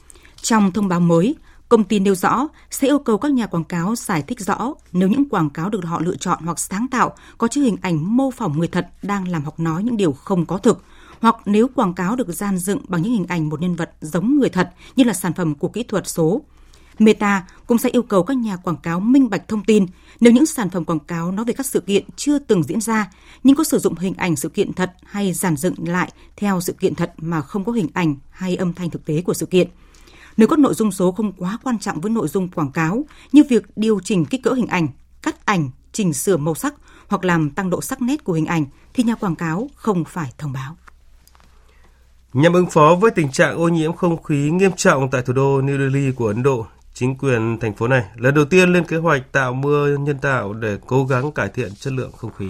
Trong 0.42 0.72
thông 0.72 0.88
báo 0.88 1.00
mới, 1.00 1.36
công 1.70 1.84
ty 1.84 2.00
nêu 2.00 2.16
rõ 2.16 2.48
sẽ 2.72 2.88
yêu 2.88 3.00
cầu 3.00 3.18
các 3.18 3.32
nhà 3.32 3.48
quảng 3.48 3.64
cáo 3.64 3.96
giải 3.96 4.24
thích 4.28 4.40
rõ 4.40 4.74
nếu 4.92 5.10
những 5.10 5.30
quảng 5.30 5.50
cáo 5.50 5.70
được 5.70 5.86
họ 5.86 6.00
lựa 6.00 6.16
chọn 6.16 6.40
hoặc 6.46 6.60
sáng 6.60 6.88
tạo 6.92 7.14
có 7.38 7.48
chứa 7.48 7.62
hình 7.62 7.78
ảnh 7.82 8.18
mô 8.18 8.32
phỏng 8.32 8.60
người 8.60 8.68
thật 8.68 8.88
đang 9.02 9.28
làm 9.28 9.44
hoặc 9.44 9.60
nói 9.60 9.84
những 9.84 9.98
điều 9.98 10.12
không 10.12 10.46
có 10.46 10.58
thực, 10.58 10.84
hoặc 11.22 11.36
nếu 11.46 11.68
quảng 11.76 11.94
cáo 11.94 12.16
được 12.16 12.28
gian 12.28 12.58
dựng 12.58 12.80
bằng 12.88 13.02
những 13.02 13.14
hình 13.14 13.26
ảnh 13.28 13.50
một 13.50 13.62
nhân 13.62 13.76
vật 13.76 13.92
giống 14.02 14.40
người 14.40 14.50
thật 14.50 14.70
như 14.96 15.04
là 15.04 15.14
sản 15.14 15.34
phẩm 15.34 15.56
của 15.56 15.68
kỹ 15.68 15.84
thuật 15.84 16.08
số. 16.08 16.42
Meta 17.00 17.48
cũng 17.68 17.78
sẽ 17.78 17.90
yêu 17.90 18.04
cầu 18.04 18.24
các 18.24 18.38
nhà 18.38 18.56
quảng 18.56 18.78
cáo 18.84 19.00
minh 19.00 19.30
bạch 19.30 19.48
thông 19.48 19.64
tin 19.64 19.86
nếu 20.20 20.34
những 20.34 20.46
sản 20.46 20.70
phẩm 20.70 20.86
quảng 20.86 21.00
cáo 21.00 21.32
nói 21.32 21.46
về 21.46 21.54
các 21.54 21.66
sự 21.66 21.80
kiện 21.80 22.04
chưa 22.16 22.40
từng 22.40 22.64
diễn 22.64 22.82
ra 22.82 23.12
nhưng 23.44 23.56
có 23.56 23.64
sử 23.64 23.80
dụng 23.80 23.96
hình 23.96 24.14
ảnh 24.18 24.36
sự 24.36 24.50
kiện 24.50 24.74
thật 24.74 24.94
hay 25.04 25.34
giản 25.34 25.56
dựng 25.56 25.76
lại 25.88 26.12
theo 26.36 26.62
sự 26.62 26.74
kiện 26.74 26.96
thật 26.96 27.14
mà 27.18 27.42
không 27.42 27.66
có 27.66 27.72
hình 27.72 27.88
ảnh 27.94 28.16
hay 28.30 28.56
âm 28.56 28.74
thanh 28.74 28.90
thực 28.90 29.06
tế 29.06 29.22
của 29.22 29.34
sự 29.34 29.46
kiện. 29.46 29.68
Nếu 30.38 30.48
có 30.48 30.56
nội 30.56 30.74
dung 30.74 30.92
số 30.92 31.12
không 31.12 31.32
quá 31.32 31.58
quan 31.64 31.80
trọng 31.80 32.02
với 32.02 32.12
nội 32.12 32.28
dung 32.28 32.48
quảng 32.48 32.72
cáo 32.72 33.06
như 33.32 33.44
việc 33.50 33.64
điều 33.76 34.00
chỉnh 34.00 34.26
kích 34.26 34.44
cỡ 34.44 34.54
hình 34.54 34.68
ảnh, 34.68 34.88
cắt 35.22 35.46
ảnh, 35.46 35.70
chỉnh 35.92 36.14
sửa 36.14 36.38
màu 36.38 36.56
sắc 36.56 36.74
hoặc 37.08 37.26
làm 37.26 37.50
tăng 37.50 37.70
độ 37.70 37.82
sắc 37.82 38.02
nét 38.02 38.24
của 38.24 38.34
hình 38.34 38.46
ảnh 38.46 38.66
thì 38.94 39.04
nhà 39.04 39.16
quảng 39.16 39.36
cáo 39.36 39.70
không 39.76 40.04
phải 40.06 40.34
thông 40.38 40.54
báo. 40.54 40.78
Nhằm 42.34 42.54
ứng 42.54 42.70
phó 42.70 42.96
với 42.96 43.12
tình 43.12 43.32
trạng 43.32 43.58
ô 43.58 43.68
nhiễm 43.68 43.94
không 43.94 44.24
khí 44.24 44.50
nghiêm 44.50 44.72
trọng 44.72 45.10
tại 45.10 45.22
thủ 45.22 45.34
đô 45.34 45.62
New 45.62 45.78
Delhi 45.78 46.12
của 46.12 46.28
Ấn 46.28 46.44
Độ, 46.44 46.66
chính 46.94 47.16
quyền 47.16 47.58
thành 47.60 47.74
phố 47.76 47.88
này 47.88 48.04
lần 48.16 48.34
đầu 48.34 48.46
tiên 48.46 48.74
lên 48.74 48.84
kế 48.84 48.98
hoạch 48.98 49.32
tạo 49.32 49.54
mưa 49.54 49.98
nhân 49.98 50.18
tạo 50.18 50.54
để 50.54 50.78
cố 50.88 51.06
gắng 51.06 51.32
cải 51.32 51.50
thiện 51.50 51.76
chất 51.76 51.94
lượng 51.94 52.12
không 52.18 52.32
khí. 52.38 52.46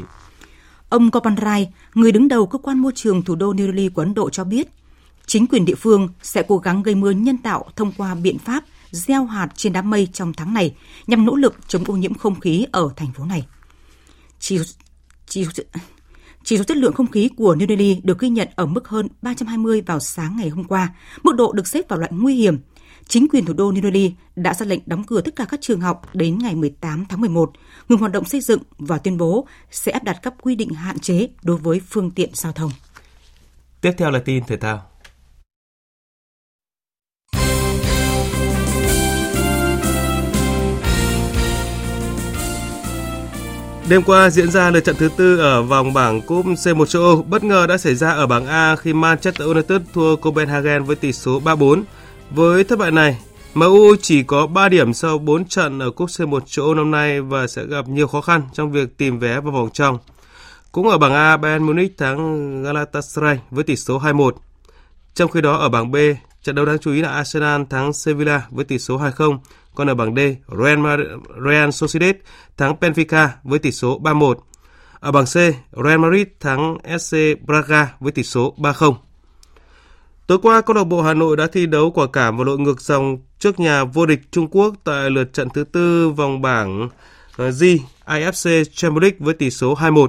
Ông 0.90 1.10
Gopan 1.10 1.36
Rai, 1.42 1.74
người 1.94 2.12
đứng 2.12 2.28
đầu 2.28 2.48
cơ 2.48 2.58
quan 2.58 2.78
môi 2.80 2.92
trường 2.96 3.22
thủ 3.22 3.36
đô 3.36 3.54
New 3.54 3.66
Delhi 3.66 3.90
của 3.90 4.02
Ấn 4.02 4.14
Độ 4.14 4.30
cho 4.30 4.44
biết, 4.44 4.68
chính 5.26 5.48
quyền 5.48 5.66
địa 5.66 5.76
phương 5.76 6.10
sẽ 6.22 6.44
cố 6.48 6.58
gắng 6.58 6.84
gây 6.84 6.96
mưa 6.96 7.12
nhân 7.12 7.38
tạo 7.38 7.66
thông 7.76 7.92
qua 7.98 8.16
biện 8.16 8.40
pháp 8.40 8.64
gieo 8.92 9.26
hạt 9.26 9.48
trên 9.56 9.74
đám 9.74 9.90
mây 9.90 10.08
trong 10.14 10.34
tháng 10.34 10.54
này 10.54 10.76
nhằm 11.08 11.26
nỗ 11.26 11.36
lực 11.36 11.56
chống 11.68 11.84
ô 11.88 11.94
nhiễm 11.94 12.14
không 12.14 12.40
khí 12.40 12.66
ở 12.72 12.90
thành 12.96 13.12
phố 13.12 13.26
này. 13.26 13.46
Chỉ, 14.40 14.60
chỉ, 15.28 15.48
chỉ 16.50 16.58
số 16.58 16.64
chất 16.64 16.78
lượng 16.78 16.94
không 16.94 17.12
khí 17.12 17.30
của 17.38 17.56
New 17.56 17.68
Delhi 17.68 18.02
được 18.04 18.20
ghi 18.20 18.30
nhận 18.30 18.48
ở 18.56 18.66
mức 18.66 18.88
hơn 18.88 19.08
320 19.22 19.82
vào 19.82 20.00
sáng 20.00 20.38
ngày 20.38 20.50
hôm 20.50 20.64
qua, 20.64 20.94
mức 21.24 21.36
độ 21.36 21.52
được 21.52 21.68
xếp 21.68 21.90
vào 21.90 22.00
loại 22.00 22.12
nguy 22.16 22.36
hiểm. 22.36 22.58
Chính 23.08 23.28
quyền 23.30 23.46
thủ 23.46 23.54
đô 23.54 23.72
New 23.72 23.82
Delhi 23.82 24.14
đã 24.36 24.54
ra 24.54 24.66
lệnh 24.66 24.80
đóng 24.86 25.04
cửa 25.04 25.22
tất 25.22 25.36
cả 25.36 25.46
các 25.46 25.62
trường 25.62 25.82
học 25.82 26.02
đến 26.14 26.38
ngày 26.40 26.56
18 26.56 27.06
tháng 27.10 27.22
11, 27.22 27.52
ngừng 27.90 28.00
hoạt 28.00 28.12
động 28.12 28.26
xây 28.26 28.42
dựng 28.42 28.62
và 28.78 28.98
tuyên 28.98 29.18
bố 29.18 29.48
sẽ 29.72 29.92
áp 29.92 30.04
đặt 30.04 30.20
các 30.22 30.34
quy 30.42 30.56
định 30.56 30.70
hạn 30.70 31.00
chế 31.00 31.28
đối 31.44 31.58
với 31.58 31.82
phương 31.90 32.12
tiện 32.12 32.30
giao 32.34 32.52
thông. 32.52 32.72
Tiếp 33.82 33.92
theo 33.98 34.12
là 34.12 34.20
tin 34.20 34.44
thể 34.48 34.58
thao. 34.58 34.89
Đêm 43.90 44.04
qua 44.04 44.30
diễn 44.30 44.52
ra 44.52 44.70
lượt 44.70 44.80
trận 44.80 44.96
thứ 44.96 45.10
tư 45.18 45.38
ở 45.38 45.64
vòng 45.64 45.94
bảng 45.94 46.22
cúp 46.22 46.46
C1 46.46 46.86
châu 46.86 47.02
Âu 47.02 47.24
bất 47.24 47.44
ngờ 47.44 47.68
đã 47.68 47.78
xảy 47.78 47.96
ra 47.96 48.12
ở 48.12 48.28
bảng 48.28 48.46
A 48.48 48.76
khi 48.76 48.94
Manchester 48.94 49.48
United 49.48 49.82
thua 49.94 50.16
Copenhagen 50.16 50.84
với 50.84 50.96
tỷ 50.96 51.14
số 51.14 51.40
3-4. 51.40 51.84
Với 52.30 52.64
thất 52.64 52.80
bại 52.80 52.92
này, 52.92 53.18
MU 53.54 53.96
chỉ 54.02 54.24
có 54.24 54.48
3 54.48 54.70
điểm 54.70 54.94
sau 54.94 55.18
4 55.18 55.46
trận 55.46 55.80
ở 55.80 55.92
cúp 55.92 56.10
C1 56.10 56.40
châu 56.46 56.66
Âu 56.66 56.76
năm 56.76 56.92
nay 56.92 57.22
và 57.22 57.48
sẽ 57.48 57.66
gặp 57.66 57.88
nhiều 57.88 58.08
khó 58.08 58.22
khăn 58.22 58.42
trong 58.54 58.72
việc 58.72 58.98
tìm 58.98 59.20
vé 59.20 59.40
vào 59.40 59.52
vòng 59.52 59.70
trong. 59.74 59.98
Cũng 60.72 60.90
ở 60.90 60.98
bảng 60.98 61.14
A, 61.14 61.38
Bayern 61.38 61.66
Munich 61.66 61.98
thắng 61.98 62.64
Galatasaray 62.64 63.40
với 63.52 63.64
tỷ 63.64 63.76
số 63.76 64.00
2-1. 64.00 64.32
Trong 65.14 65.32
khi 65.32 65.42
đó 65.42 65.56
ở 65.56 65.70
bảng 65.70 65.92
B, 65.92 65.96
trận 66.44 66.56
đấu 66.56 66.66
đáng 66.66 66.80
chú 66.80 66.92
ý 66.92 67.02
là 67.02 67.10
Arsenal 67.10 67.62
thắng 67.70 67.94
Sevilla 67.94 68.42
với 68.50 68.66
tỷ 68.66 68.80
số 68.80 68.98
2-0 68.98 69.38
còn 69.80 69.90
ở 69.90 69.96
bảng 69.96 70.16
D, 70.16 70.20
Real, 70.64 70.80
Real 71.46 71.70
Sociedad 71.70 72.16
thắng 72.58 72.76
Benfica 72.80 73.28
với 73.44 73.60
tỷ 73.60 73.72
số 73.72 74.00
3-1. 74.00 74.36
Ở 75.00 75.12
bảng 75.12 75.26
C, 75.26 75.36
Real 75.84 75.98
Madrid 75.98 76.28
thắng 76.40 76.78
SC 77.00 77.18
Braga 77.46 77.94
với 78.00 78.12
tỷ 78.12 78.24
số 78.24 78.54
3-0. 78.58 78.96
Tối 80.28 80.38
qua, 80.42 80.62
câu 80.62 80.76
lạc 80.76 80.84
bộ 80.84 81.02
Hà 81.02 81.14
Nội 81.14 81.38
đã 81.38 81.48
thi 81.48 81.66
đấu 81.66 81.92
quả 81.92 82.08
cảm 82.14 82.38
và 82.38 82.44
lội 82.44 82.58
ngược 82.60 82.82
dòng 82.82 83.18
trước 83.40 83.60
nhà 83.60 83.84
vô 83.84 84.06
địch 84.06 84.20
Trung 84.32 84.48
Quốc 84.52 84.76
tại 84.84 85.10
lượt 85.10 85.34
trận 85.34 85.50
thứ 85.50 85.64
tư 85.64 86.10
vòng 86.10 86.42
bảng 86.42 86.90
ờ, 87.38 87.52
G 87.52 87.64
IFC 88.06 88.64
Champions 88.64 89.02
League 89.02 89.18
với 89.20 89.34
tỷ 89.34 89.50
số 89.50 89.76
2-1. 89.76 90.08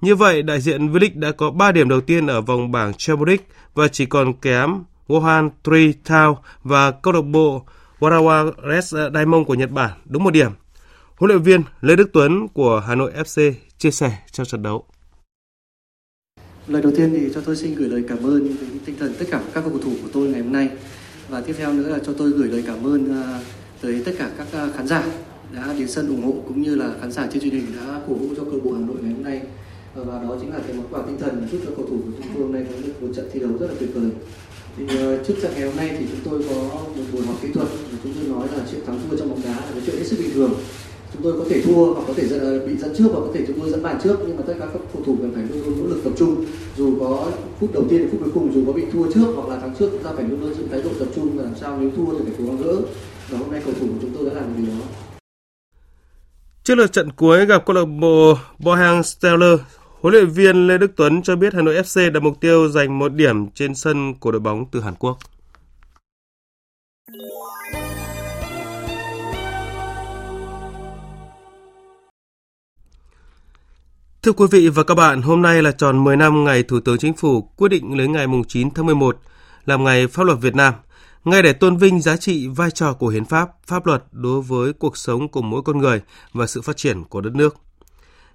Như 0.00 0.14
vậy, 0.16 0.42
đại 0.42 0.60
diện 0.60 0.92
V-League 0.92 1.20
đã 1.20 1.32
có 1.32 1.50
3 1.50 1.72
điểm 1.72 1.88
đầu 1.88 2.00
tiên 2.00 2.26
ở 2.26 2.40
vòng 2.40 2.72
bảng 2.72 2.94
Champions 2.94 3.28
League 3.28 3.44
và 3.74 3.88
chỉ 3.88 4.06
còn 4.06 4.32
kém 4.32 4.70
Wuhan 5.08 5.50
Three 5.64 5.92
Town 6.04 6.34
và 6.64 6.90
câu 6.90 7.12
lạc 7.12 7.24
bộ 7.24 7.64
Warawa 8.00 8.52
Red 8.70 8.94
ờ, 8.94 9.10
Diamond 9.14 9.46
của 9.46 9.54
Nhật 9.54 9.70
Bản 9.70 9.90
đúng 10.04 10.24
một 10.24 10.30
điểm. 10.30 10.50
Huấn 11.16 11.28
luyện 11.28 11.42
viên 11.42 11.62
Lê 11.80 11.96
Đức 11.96 12.10
Tuấn 12.12 12.48
của 12.48 12.82
Hà 12.86 12.94
Nội 12.94 13.12
FC 13.16 13.52
chia 13.78 13.90
sẻ 13.90 14.18
trong 14.32 14.46
trận 14.46 14.62
đấu. 14.62 14.84
Lời 16.66 16.82
đầu 16.82 16.92
tiên 16.96 17.10
thì 17.12 17.30
cho 17.34 17.40
tôi 17.40 17.56
xin 17.56 17.74
gửi 17.74 17.88
lời 17.88 18.04
cảm 18.08 18.18
ơn 18.18 18.48
với 18.48 18.68
tinh 18.84 18.96
thần 18.98 19.14
tất 19.18 19.24
cả 19.30 19.42
các 19.54 19.64
cầu 19.64 19.78
thủ 19.84 19.92
của 20.02 20.08
tôi 20.12 20.28
ngày 20.28 20.40
hôm 20.42 20.52
nay 20.52 20.70
và 21.28 21.40
tiếp 21.40 21.54
theo 21.58 21.72
nữa 21.72 21.88
là 21.88 21.98
cho 22.06 22.12
tôi 22.18 22.30
gửi 22.30 22.48
lời 22.48 22.64
cảm 22.66 22.86
ơn 22.86 23.22
ờ, 23.22 23.40
tới 23.82 24.02
tất 24.04 24.12
cả 24.18 24.30
các 24.38 24.46
ờ, 24.52 24.70
khán 24.76 24.86
giả 24.86 25.04
đã 25.52 25.74
đến 25.78 25.88
sân 25.88 26.08
ủng 26.08 26.22
hộ 26.22 26.34
cũng 26.46 26.62
như 26.62 26.74
là 26.74 26.90
khán 27.00 27.12
giả 27.12 27.26
trên 27.32 27.42
truyền 27.42 27.52
hình 27.54 27.66
đã 27.76 28.00
cổ 28.08 28.14
vũ 28.14 28.28
cho 28.36 28.44
câu 28.44 28.54
lạc 28.54 28.60
bộ 28.64 28.72
Hà 28.72 28.80
Nội 28.80 28.96
ngày 29.02 29.12
hôm 29.12 29.22
nay 29.22 29.40
và 29.94 30.22
đó 30.22 30.36
chính 30.40 30.52
là 30.52 30.58
cái 30.66 30.76
món 30.76 30.86
quà 30.90 31.02
tinh 31.06 31.18
thần 31.18 31.48
giúp 31.52 31.58
cho 31.64 31.70
cầu 31.76 31.86
thủ 31.90 31.96
của 32.04 32.12
chúng 32.16 32.34
tôi 32.34 32.42
hôm 32.42 32.52
nay 32.52 32.66
có 32.70 32.76
được 32.86 33.02
một 33.02 33.08
trận 33.16 33.30
thi 33.32 33.40
đấu 33.40 33.50
rất 33.60 33.66
là 33.66 33.74
tuyệt 33.80 33.90
vời 33.94 34.10
thì 34.76 34.84
ờ, 34.98 35.24
trước 35.24 35.34
trận 35.42 35.52
ngày 35.54 35.62
hôm 35.62 35.76
nay 35.76 35.96
thì 35.98 36.06
chúng 36.10 36.30
tôi 36.30 36.44
có 36.48 36.54
một 36.96 37.04
buổi 37.12 37.22
họp 37.26 37.42
kỹ 37.42 37.48
thuật 37.54 37.68
chúng 38.02 38.12
tôi 38.14 38.24
nói 38.24 38.48
là 38.56 38.64
chuyện 38.70 38.80
thắng 38.86 39.00
thua 39.10 39.16
trong 39.16 39.28
bóng 39.28 39.42
đá 39.44 39.50
là 39.50 39.70
cái 39.72 39.82
chuyện 39.86 39.96
hết 39.96 40.04
sức 40.04 40.16
bình 40.18 40.30
thường. 40.34 40.52
Chúng 41.12 41.22
tôi 41.22 41.32
có 41.38 41.44
thể 41.50 41.62
thua 41.62 41.94
hoặc 41.94 42.04
có 42.06 42.14
thể 42.16 42.26
dẫn, 42.28 42.40
ờ, 42.40 42.66
bị 42.66 42.76
dẫn 42.76 42.94
trước 42.98 43.08
hoặc 43.12 43.20
có 43.20 43.30
thể 43.34 43.44
chúng 43.46 43.60
tôi 43.60 43.70
dẫn 43.70 43.82
bàn 43.82 43.98
trước 44.04 44.16
nhưng 44.26 44.36
mà 44.36 44.42
tất 44.46 44.54
cả 44.58 44.66
các 44.72 44.80
cầu 44.92 45.02
thủ 45.06 45.16
cần 45.20 45.34
phải 45.34 45.42
luôn 45.42 45.64
luôn 45.64 45.78
nỗ 45.78 45.94
lực 45.94 46.00
tập 46.04 46.12
trung. 46.18 46.44
Dù 46.76 46.96
có 47.00 47.32
phút 47.60 47.72
đầu 47.72 47.84
tiên 47.90 48.08
phút 48.10 48.20
cuối 48.20 48.30
cùng 48.34 48.54
dù 48.54 48.62
có 48.66 48.72
bị 48.72 48.82
thua 48.92 49.12
trước 49.12 49.32
hoặc 49.36 49.48
là 49.48 49.60
thắng 49.60 49.74
trước 49.78 49.88
chúng 49.92 50.02
ta 50.02 50.10
phải 50.16 50.24
luôn 50.24 50.40
luôn 50.40 50.54
giữ 50.54 50.62
thái 50.70 50.82
độ 50.82 50.90
tập 50.98 51.08
trung 51.14 51.36
và 51.36 51.42
làm 51.42 51.54
sao 51.60 51.78
nếu 51.80 51.90
thua 51.96 52.18
thì 52.18 52.24
phải 52.24 52.34
cố 52.38 52.44
gắng 52.44 52.62
gỡ. 52.62 52.76
Và 53.28 53.38
hôm 53.38 53.50
nay 53.50 53.62
cầu 53.64 53.74
thủ 53.80 53.86
của 53.86 53.98
chúng 54.00 54.10
tôi 54.18 54.26
đã 54.28 54.34
làm 54.34 54.44
điều 54.56 54.66
đó. 54.66 54.84
Trước 56.64 56.74
lượt 56.74 56.92
trận 56.92 57.12
cuối 57.12 57.46
gặp 57.46 57.66
câu 57.66 57.76
lạc 57.76 57.84
bộ 58.00 58.34
Bohang 58.58 59.02
Steller, 59.02 59.60
huấn 60.02 60.14
luyện 60.14 60.28
viên 60.28 60.66
Lê 60.66 60.78
Đức 60.78 60.92
Tuấn 60.96 61.22
cho 61.22 61.36
biết 61.36 61.54
Hà 61.54 61.62
Nội 61.62 61.74
FC 61.74 62.12
đặt 62.12 62.22
mục 62.22 62.40
tiêu 62.40 62.68
giành 62.68 62.98
một 62.98 63.12
điểm 63.12 63.50
trên 63.50 63.74
sân 63.74 64.14
của 64.14 64.32
đội 64.32 64.40
bóng 64.40 64.64
từ 64.70 64.80
Hàn 64.80 64.94
Quốc. 64.94 65.18
Thưa 74.22 74.32
quý 74.32 74.46
vị 74.50 74.68
và 74.68 74.82
các 74.84 74.94
bạn, 74.94 75.22
hôm 75.22 75.42
nay 75.42 75.62
là 75.62 75.72
tròn 75.72 76.04
10 76.04 76.16
năm 76.16 76.44
ngày 76.44 76.62
Thủ 76.62 76.80
tướng 76.80 76.98
Chính 76.98 77.14
phủ 77.14 77.42
quyết 77.42 77.68
định 77.68 77.98
lấy 77.98 78.08
ngày 78.08 78.26
9 78.48 78.70
tháng 78.70 78.86
11 78.86 79.16
làm 79.64 79.84
ngày 79.84 80.06
pháp 80.06 80.22
luật 80.22 80.38
Việt 80.40 80.54
Nam, 80.54 80.74
ngay 81.24 81.42
để 81.42 81.52
tôn 81.52 81.76
vinh 81.76 82.00
giá 82.00 82.16
trị 82.16 82.48
vai 82.48 82.70
trò 82.70 82.92
của 82.92 83.08
hiến 83.08 83.24
pháp, 83.24 83.48
pháp 83.66 83.86
luật 83.86 84.04
đối 84.12 84.42
với 84.42 84.72
cuộc 84.72 84.96
sống 84.96 85.28
của 85.28 85.42
mỗi 85.42 85.62
con 85.62 85.78
người 85.78 86.00
và 86.32 86.46
sự 86.46 86.62
phát 86.62 86.76
triển 86.76 87.04
của 87.04 87.20
đất 87.20 87.34
nước. 87.34 87.56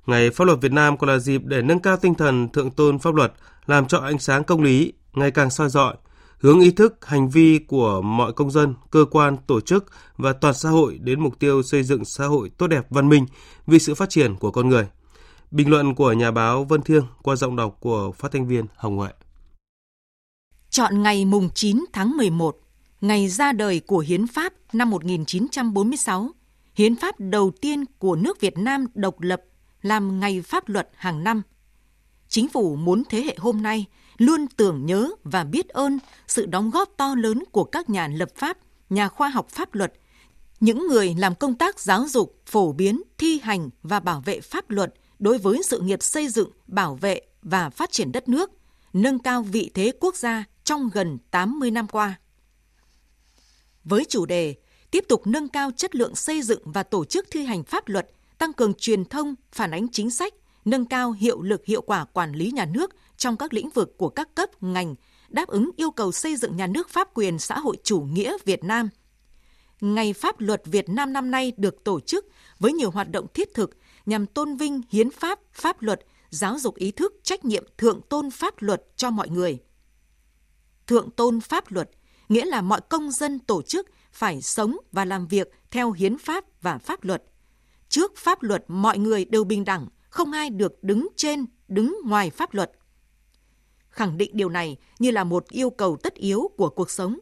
Ngày 0.05 0.29
pháp 0.29 0.45
luật 0.45 0.61
Việt 0.61 0.71
Nam 0.71 0.97
còn 0.97 1.09
là 1.09 1.17
dịp 1.17 1.41
để 1.45 1.61
nâng 1.61 1.79
cao 1.79 1.97
tinh 1.97 2.15
thần 2.15 2.49
thượng 2.49 2.71
tôn 2.71 2.99
pháp 2.99 3.15
luật, 3.15 3.33
làm 3.65 3.87
cho 3.87 3.97
ánh 3.97 4.19
sáng 4.19 4.43
công 4.43 4.63
lý 4.63 4.93
ngày 5.13 5.31
càng 5.31 5.49
soi 5.49 5.69
rọi, 5.69 5.95
hướng 6.39 6.59
ý 6.59 6.71
thức, 6.71 7.05
hành 7.05 7.29
vi 7.29 7.59
của 7.67 8.01
mọi 8.01 8.33
công 8.33 8.51
dân, 8.51 8.73
cơ 8.91 9.05
quan, 9.11 9.37
tổ 9.47 9.61
chức 9.61 9.85
và 10.17 10.33
toàn 10.33 10.53
xã 10.53 10.69
hội 10.69 10.97
đến 11.01 11.19
mục 11.19 11.39
tiêu 11.39 11.63
xây 11.63 11.83
dựng 11.83 12.05
xã 12.05 12.25
hội 12.25 12.51
tốt 12.57 12.67
đẹp 12.67 12.85
văn 12.89 13.09
minh 13.09 13.25
vì 13.67 13.79
sự 13.79 13.95
phát 13.95 14.09
triển 14.09 14.35
của 14.35 14.51
con 14.51 14.69
người– 14.69 14.87
Bình 15.55 15.69
luận 15.69 15.95
của 15.95 16.13
nhà 16.13 16.31
báo 16.31 16.63
Vân 16.63 16.81
Thiêng 16.81 17.03
qua 17.23 17.35
giọng 17.35 17.55
đọc 17.55 17.77
của 17.79 18.11
phát 18.11 18.31
thanh 18.31 18.47
viên 18.47 18.65
Hồng 18.75 18.97
Huệ. 18.97 19.09
Chọn 20.69 21.03
ngày 21.03 21.25
mùng 21.25 21.49
9 21.53 21.85
tháng 21.93 22.17
11, 22.17 22.57
ngày 23.01 23.27
ra 23.27 23.51
đời 23.51 23.79
của 23.79 23.99
Hiến 23.99 24.27
pháp 24.27 24.53
năm 24.73 24.89
1946, 24.89 26.29
Hiến 26.73 26.95
pháp 26.95 27.15
đầu 27.19 27.51
tiên 27.61 27.85
của 27.99 28.15
nước 28.15 28.39
Việt 28.39 28.57
Nam 28.57 28.85
độc 28.93 29.21
lập 29.21 29.41
làm 29.85 30.19
ngày 30.19 30.41
pháp 30.41 30.69
luật 30.69 30.89
hàng 30.95 31.23
năm. 31.23 31.41
Chính 32.27 32.49
phủ 32.49 32.75
muốn 32.75 33.03
thế 33.09 33.21
hệ 33.21 33.35
hôm 33.37 33.61
nay 33.61 33.85
luôn 34.17 34.47
tưởng 34.47 34.85
nhớ 34.85 35.09
và 35.23 35.43
biết 35.43 35.69
ơn 35.69 35.99
sự 36.27 36.45
đóng 36.45 36.71
góp 36.71 36.89
to 36.97 37.15
lớn 37.15 37.43
của 37.51 37.63
các 37.63 37.89
nhà 37.89 38.07
lập 38.07 38.29
pháp, 38.35 38.57
nhà 38.89 39.07
khoa 39.07 39.29
học 39.29 39.49
pháp 39.49 39.75
luật, 39.75 39.93
những 40.59 40.87
người 40.87 41.15
làm 41.17 41.35
công 41.35 41.55
tác 41.55 41.79
giáo 41.79 42.07
dục, 42.07 42.41
phổ 42.45 42.71
biến, 42.71 43.01
thi 43.17 43.39
hành 43.43 43.69
và 43.83 43.99
bảo 43.99 44.21
vệ 44.25 44.41
pháp 44.41 44.69
luật– 44.69 44.93
đối 45.19 45.37
với 45.37 45.61
sự 45.63 45.79
nghiệp 45.79 46.03
xây 46.03 46.27
dựng, 46.27 46.49
bảo 46.67 46.95
vệ 46.95 47.21
và 47.41 47.69
phát 47.69 47.91
triển 47.91 48.11
đất 48.11 48.29
nước, 48.29 48.51
nâng 48.93 49.19
cao 49.19 49.43
vị 49.43 49.71
thế 49.73 49.91
quốc 49.99 50.15
gia 50.15 50.43
trong 50.63 50.89
gần 50.93 51.17
80 51.31 51.71
năm 51.71 51.87
qua. 51.87 52.19
Với 53.83 54.05
chủ 54.09 54.25
đề 54.25 54.55
tiếp 54.91 55.05
tục 55.09 55.27
nâng 55.27 55.47
cao 55.47 55.71
chất 55.77 55.95
lượng 55.95 56.15
xây 56.15 56.41
dựng 56.41 56.61
và 56.65 56.83
tổ 56.83 57.05
chức 57.05 57.27
thi 57.31 57.45
hành 57.45 57.63
pháp 57.63 57.87
luật, 57.87 58.09
tăng 58.37 58.53
cường 58.53 58.73
truyền 58.73 59.05
thông, 59.05 59.35
phản 59.51 59.71
ánh 59.71 59.87
chính 59.91 60.09
sách, 60.09 60.33
nâng 60.65 60.85
cao 60.85 61.11
hiệu 61.11 61.41
lực 61.41 61.65
hiệu 61.65 61.81
quả 61.81 62.05
quản 62.05 62.33
lý 62.33 62.51
nhà 62.51 62.65
nước 62.65 62.95
trong 63.17 63.37
các 63.37 63.53
lĩnh 63.53 63.69
vực 63.69 63.97
của 63.97 64.09
các 64.09 64.35
cấp 64.35 64.63
ngành, 64.63 64.95
đáp 65.29 65.47
ứng 65.47 65.69
yêu 65.77 65.91
cầu 65.91 66.11
xây 66.11 66.35
dựng 66.35 66.57
nhà 66.57 66.67
nước 66.67 66.89
pháp 66.89 67.07
quyền 67.13 67.39
xã 67.39 67.59
hội 67.59 67.77
chủ 67.83 67.99
nghĩa 67.99 68.37
Việt 68.45 68.63
Nam. 68.63 68.89
Ngày 69.81 70.13
Pháp 70.13 70.39
luật 70.39 70.61
Việt 70.65 70.89
Nam 70.89 71.13
năm 71.13 71.31
nay 71.31 71.53
được 71.57 71.83
tổ 71.83 71.99
chức 71.99 72.25
với 72.59 72.73
nhiều 72.73 72.91
hoạt 72.91 73.11
động 73.11 73.27
thiết 73.33 73.53
thực 73.53 73.77
nhằm 74.05 74.25
tôn 74.25 74.55
vinh 74.55 74.81
hiến 74.89 75.11
pháp, 75.11 75.39
pháp 75.53 75.81
luật, 75.81 75.99
giáo 76.29 76.59
dục 76.59 76.75
ý 76.75 76.91
thức 76.91 77.13
trách 77.23 77.45
nhiệm 77.45 77.63
thượng 77.77 78.01
tôn 78.09 78.31
pháp 78.31 78.61
luật 78.61 78.83
cho 78.95 79.09
mọi 79.09 79.29
người. 79.29 79.59
Thượng 80.87 81.11
tôn 81.11 81.41
pháp 81.41 81.71
luật 81.71 81.89
nghĩa 82.29 82.45
là 82.45 82.61
mọi 82.61 82.81
công 82.89 83.11
dân 83.11 83.39
tổ 83.39 83.61
chức 83.61 83.89
phải 84.11 84.41
sống 84.41 84.77
và 84.91 85.05
làm 85.05 85.27
việc 85.27 85.51
theo 85.71 85.91
hiến 85.91 86.17
pháp 86.17 86.45
và 86.61 86.77
pháp 86.77 87.03
luật. 87.03 87.23
Trước 87.95 88.17
pháp 88.17 88.43
luật 88.43 88.63
mọi 88.67 88.97
người 88.97 89.25
đều 89.25 89.43
bình 89.43 89.65
đẳng, 89.65 89.87
không 90.09 90.31
ai 90.31 90.49
được 90.49 90.83
đứng 90.83 91.07
trên, 91.15 91.45
đứng 91.67 91.97
ngoài 92.05 92.29
pháp 92.29 92.53
luật. 92.53 92.71
Khẳng 93.89 94.17
định 94.17 94.31
điều 94.33 94.49
này 94.49 94.77
như 94.99 95.11
là 95.11 95.23
một 95.23 95.49
yêu 95.49 95.69
cầu 95.69 95.97
tất 96.03 96.13
yếu 96.13 96.49
của 96.57 96.69
cuộc 96.69 96.89
sống, 96.91 97.19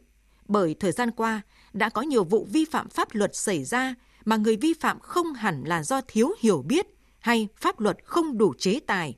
bởi 0.48 0.74
thời 0.80 0.92
gian 0.92 1.10
qua 1.10 1.40
đã 1.72 1.88
có 1.88 2.02
nhiều 2.02 2.24
vụ 2.24 2.48
vi 2.50 2.64
phạm 2.64 2.88
pháp 2.88 3.08
luật 3.14 3.36
xảy 3.36 3.64
ra 3.64 3.94
mà 4.24 4.36
người 4.36 4.56
vi 4.56 4.74
phạm 4.80 5.00
không 5.00 5.34
hẳn 5.34 5.64
là 5.64 5.82
do 5.82 6.00
thiếu 6.08 6.30
hiểu 6.38 6.62
biết 6.62 6.86
hay 7.18 7.48
pháp 7.56 7.80
luật 7.80 7.96
không 8.04 8.38
đủ 8.38 8.54
chế 8.58 8.80
tài. 8.86 9.16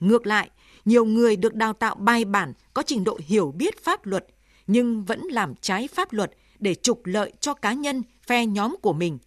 Ngược 0.00 0.26
lại, 0.26 0.50
nhiều 0.84 1.04
người 1.04 1.36
được 1.36 1.54
đào 1.54 1.72
tạo 1.72 1.94
bài 1.94 2.24
bản 2.24 2.52
có 2.74 2.82
trình 2.82 3.04
độ 3.04 3.18
hiểu 3.26 3.52
biết 3.56 3.84
pháp 3.84 4.06
luật 4.06 4.26
nhưng 4.66 5.04
vẫn 5.04 5.20
làm 5.20 5.54
trái 5.54 5.88
pháp 5.88 6.12
luật 6.12 6.30
để 6.58 6.74
trục 6.74 7.06
lợi 7.06 7.32
cho 7.40 7.54
cá 7.54 7.72
nhân, 7.72 8.02
phe 8.26 8.46
nhóm 8.46 8.76
của 8.82 8.92
mình. 8.92 9.18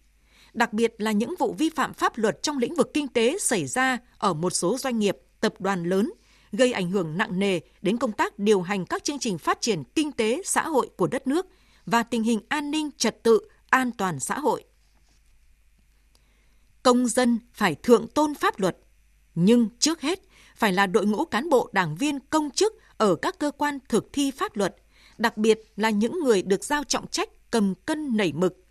Đặc 0.54 0.72
biệt 0.72 0.94
là 0.98 1.12
những 1.12 1.34
vụ 1.38 1.52
vi 1.58 1.70
phạm 1.70 1.94
pháp 1.94 2.18
luật 2.18 2.42
trong 2.42 2.58
lĩnh 2.58 2.74
vực 2.74 2.90
kinh 2.94 3.08
tế 3.08 3.38
xảy 3.40 3.66
ra 3.66 3.98
ở 4.18 4.34
một 4.34 4.50
số 4.50 4.78
doanh 4.78 4.98
nghiệp, 4.98 5.16
tập 5.40 5.54
đoàn 5.58 5.84
lớn, 5.84 6.12
gây 6.52 6.72
ảnh 6.72 6.90
hưởng 6.90 7.18
nặng 7.18 7.38
nề 7.38 7.60
đến 7.82 7.98
công 7.98 8.12
tác 8.12 8.38
điều 8.38 8.62
hành 8.62 8.86
các 8.86 9.04
chương 9.04 9.18
trình 9.18 9.38
phát 9.38 9.60
triển 9.60 9.82
kinh 9.94 10.12
tế 10.12 10.42
xã 10.44 10.68
hội 10.68 10.90
của 10.96 11.06
đất 11.06 11.26
nước 11.26 11.46
và 11.86 12.02
tình 12.02 12.22
hình 12.22 12.40
an 12.48 12.70
ninh 12.70 12.90
trật 12.96 13.22
tự, 13.22 13.40
an 13.70 13.90
toàn 13.92 14.20
xã 14.20 14.38
hội 14.38 14.64
công 16.84 17.06
dân 17.06 17.38
phải 17.52 17.74
thượng 17.74 18.06
tôn 18.06 18.34
pháp 18.34 18.60
luật, 18.60 18.76
nhưng 19.34 19.68
trước 19.78 20.00
hết 20.00 20.20
phải 20.56 20.72
là 20.72 20.86
đội 20.86 21.06
ngũ 21.06 21.24
cán 21.24 21.48
bộ 21.48 21.70
đảng 21.72 21.96
viên 21.96 22.20
công 22.20 22.50
chức 22.50 22.74
ở 22.96 23.14
các 23.14 23.38
cơ 23.38 23.50
quan 23.50 23.78
thực 23.88 24.12
thi 24.12 24.30
pháp 24.30 24.56
luật, 24.56 24.76
đặc 25.18 25.36
biệt 25.36 25.60
là 25.76 25.90
những 25.90 26.20
người 26.20 26.42
được 26.42 26.64
giao 26.64 26.84
trọng 26.84 27.06
trách 27.06 27.50
cầm 27.50 27.74
cân 27.86 28.16
nảy 28.16 28.32
mực. 28.32 28.63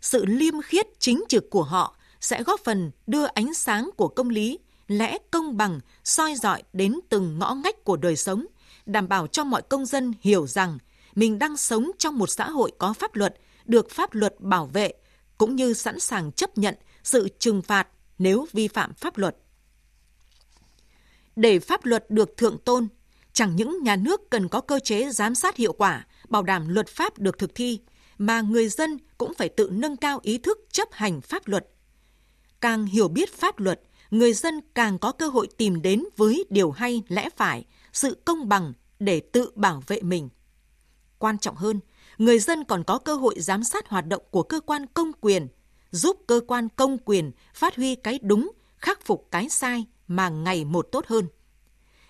Sự 0.00 0.24
liêm 0.24 0.62
khiết 0.62 0.86
chính 0.98 1.24
trực 1.28 1.50
của 1.50 1.62
họ 1.62 1.96
sẽ 2.20 2.42
góp 2.42 2.60
phần 2.64 2.90
đưa 3.06 3.24
ánh 3.24 3.54
sáng 3.54 3.90
của 3.96 4.08
công 4.08 4.30
lý, 4.30 4.58
lẽ 4.88 5.18
công 5.30 5.56
bằng 5.56 5.80
soi 6.04 6.34
dọi 6.34 6.62
đến 6.72 7.00
từng 7.08 7.38
ngõ 7.38 7.54
ngách 7.54 7.84
của 7.84 7.96
đời 7.96 8.16
sống, 8.16 8.46
đảm 8.86 9.08
bảo 9.08 9.26
cho 9.26 9.44
mọi 9.44 9.62
công 9.62 9.86
dân 9.86 10.12
hiểu 10.20 10.46
rằng 10.46 10.78
mình 11.14 11.38
đang 11.38 11.56
sống 11.56 11.90
trong 11.98 12.18
một 12.18 12.30
xã 12.30 12.50
hội 12.50 12.72
có 12.78 12.92
pháp 12.92 13.14
luật, 13.14 13.34
được 13.64 13.90
pháp 13.90 14.14
luật 14.14 14.34
bảo 14.38 14.66
vệ, 14.66 14.92
cũng 15.38 15.56
như 15.56 15.74
sẵn 15.74 16.00
sàng 16.00 16.32
chấp 16.32 16.58
nhận 16.58 16.74
sự 17.02 17.28
trừng 17.38 17.62
phạt 17.62 17.88
nếu 18.18 18.46
vi 18.52 18.68
phạm 18.68 18.94
pháp 18.94 19.18
luật. 19.18 19.36
Để 21.36 21.58
pháp 21.58 21.84
luật 21.84 22.10
được 22.10 22.36
thượng 22.36 22.58
tôn, 22.58 22.88
chẳng 23.32 23.56
những 23.56 23.82
nhà 23.82 23.96
nước 23.96 24.30
cần 24.30 24.48
có 24.48 24.60
cơ 24.60 24.78
chế 24.78 25.10
giám 25.10 25.34
sát 25.34 25.56
hiệu 25.56 25.72
quả, 25.72 26.06
bảo 26.28 26.42
đảm 26.42 26.68
luật 26.68 26.88
pháp 26.88 27.18
được 27.18 27.38
thực 27.38 27.54
thi, 27.54 27.80
mà 28.20 28.40
người 28.40 28.68
dân 28.68 28.98
cũng 29.18 29.34
phải 29.34 29.48
tự 29.48 29.70
nâng 29.72 29.96
cao 29.96 30.20
ý 30.22 30.38
thức 30.38 30.58
chấp 30.70 30.88
hành 30.92 31.20
pháp 31.20 31.48
luật. 31.48 31.68
Càng 32.60 32.86
hiểu 32.86 33.08
biết 33.08 33.32
pháp 33.32 33.58
luật, 33.58 33.80
người 34.10 34.32
dân 34.32 34.60
càng 34.74 34.98
có 34.98 35.12
cơ 35.12 35.28
hội 35.28 35.48
tìm 35.56 35.82
đến 35.82 36.04
với 36.16 36.46
điều 36.50 36.70
hay 36.70 37.02
lẽ 37.08 37.28
phải, 37.36 37.64
sự 37.92 38.22
công 38.24 38.48
bằng 38.48 38.72
để 38.98 39.20
tự 39.20 39.50
bảo 39.54 39.82
vệ 39.86 40.02
mình. 40.02 40.28
Quan 41.18 41.38
trọng 41.38 41.56
hơn, 41.56 41.80
người 42.18 42.38
dân 42.38 42.64
còn 42.64 42.84
có 42.84 42.98
cơ 42.98 43.14
hội 43.14 43.34
giám 43.38 43.64
sát 43.64 43.88
hoạt 43.88 44.06
động 44.06 44.22
của 44.30 44.42
cơ 44.42 44.60
quan 44.60 44.86
công 44.94 45.12
quyền, 45.20 45.48
giúp 45.90 46.16
cơ 46.26 46.40
quan 46.46 46.68
công 46.76 46.98
quyền 46.98 47.32
phát 47.54 47.76
huy 47.76 47.94
cái 47.94 48.18
đúng, 48.22 48.52
khắc 48.76 49.06
phục 49.06 49.28
cái 49.30 49.48
sai 49.48 49.86
mà 50.08 50.28
ngày 50.28 50.64
một 50.64 50.88
tốt 50.92 51.06
hơn. 51.06 51.28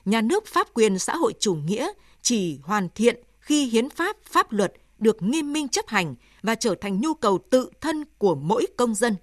Nhà 0.05 0.20
nước 0.20 0.46
pháp 0.46 0.66
quyền 0.75 0.99
xã 0.99 1.16
hội 1.16 1.35
chủ 1.40 1.55
nghĩa 1.55 1.92
chỉ 2.23 2.59
hoàn 2.62 2.88
thiện 2.94 3.23
khi 3.40 3.66
hiến 3.66 3.90
pháp, 3.90 4.16
pháp 4.25 4.53
luật 4.53 4.73
được 5.00 5.22
nghiêm 5.22 5.52
minh 5.52 5.68
chấp 5.68 5.88
hành 5.88 6.14
và 6.42 6.54
trở 6.54 6.74
thành 6.80 7.00
nhu 7.00 7.14
cầu 7.14 7.38
tự 7.50 7.70
thân 7.80 8.04
của 8.18 8.34
mỗi 8.34 8.66
công 8.76 8.94
dân. 8.94 9.16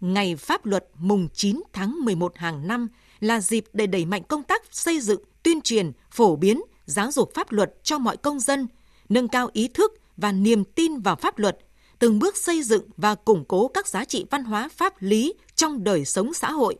Ngày 0.00 0.36
pháp 0.36 0.66
luật 0.66 0.86
mùng 0.94 1.28
9 1.34 1.62
tháng 1.72 2.04
11 2.04 2.38
hàng 2.38 2.66
năm 2.68 2.88
là 3.20 3.40
dịp 3.40 3.64
để 3.72 3.86
đẩy 3.86 4.04
mạnh 4.04 4.22
công 4.28 4.42
tác 4.42 4.62
xây 4.70 5.00
dựng, 5.00 5.22
tuyên 5.42 5.60
truyền, 5.60 5.92
phổ 6.10 6.36
biến, 6.36 6.60
giáo 6.84 7.12
dục 7.12 7.30
pháp 7.34 7.52
luật 7.52 7.74
cho 7.82 7.98
mọi 7.98 8.16
công 8.16 8.40
dân, 8.40 8.68
nâng 9.08 9.28
cao 9.28 9.50
ý 9.52 9.68
thức 9.68 9.92
và 10.16 10.32
niềm 10.32 10.64
tin 10.64 10.98
vào 10.98 11.16
pháp 11.16 11.38
luật– 11.38 11.58
từng 12.04 12.18
bước 12.18 12.36
xây 12.36 12.62
dựng 12.62 12.88
và 12.96 13.14
củng 13.14 13.44
cố 13.44 13.68
các 13.68 13.88
giá 13.88 14.04
trị 14.04 14.26
văn 14.30 14.44
hóa 14.44 14.68
pháp 14.68 15.02
lý 15.02 15.34
trong 15.54 15.84
đời 15.84 16.04
sống 16.04 16.34
xã 16.34 16.50
hội. 16.52 16.76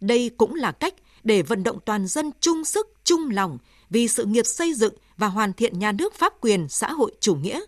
Đây 0.00 0.30
cũng 0.36 0.54
là 0.54 0.72
cách 0.72 0.94
để 1.24 1.42
vận 1.42 1.62
động 1.62 1.78
toàn 1.86 2.06
dân 2.06 2.30
chung 2.40 2.64
sức, 2.64 2.86
chung 3.04 3.30
lòng 3.30 3.58
vì 3.90 4.08
sự 4.08 4.24
nghiệp 4.24 4.46
xây 4.46 4.74
dựng 4.74 4.94
và 5.18 5.26
hoàn 5.26 5.52
thiện 5.52 5.78
nhà 5.78 5.92
nước 5.92 6.14
pháp 6.14 6.32
quyền 6.40 6.68
xã 6.68 6.92
hội 6.92 7.12
chủ 7.20 7.34
nghĩa, 7.34 7.60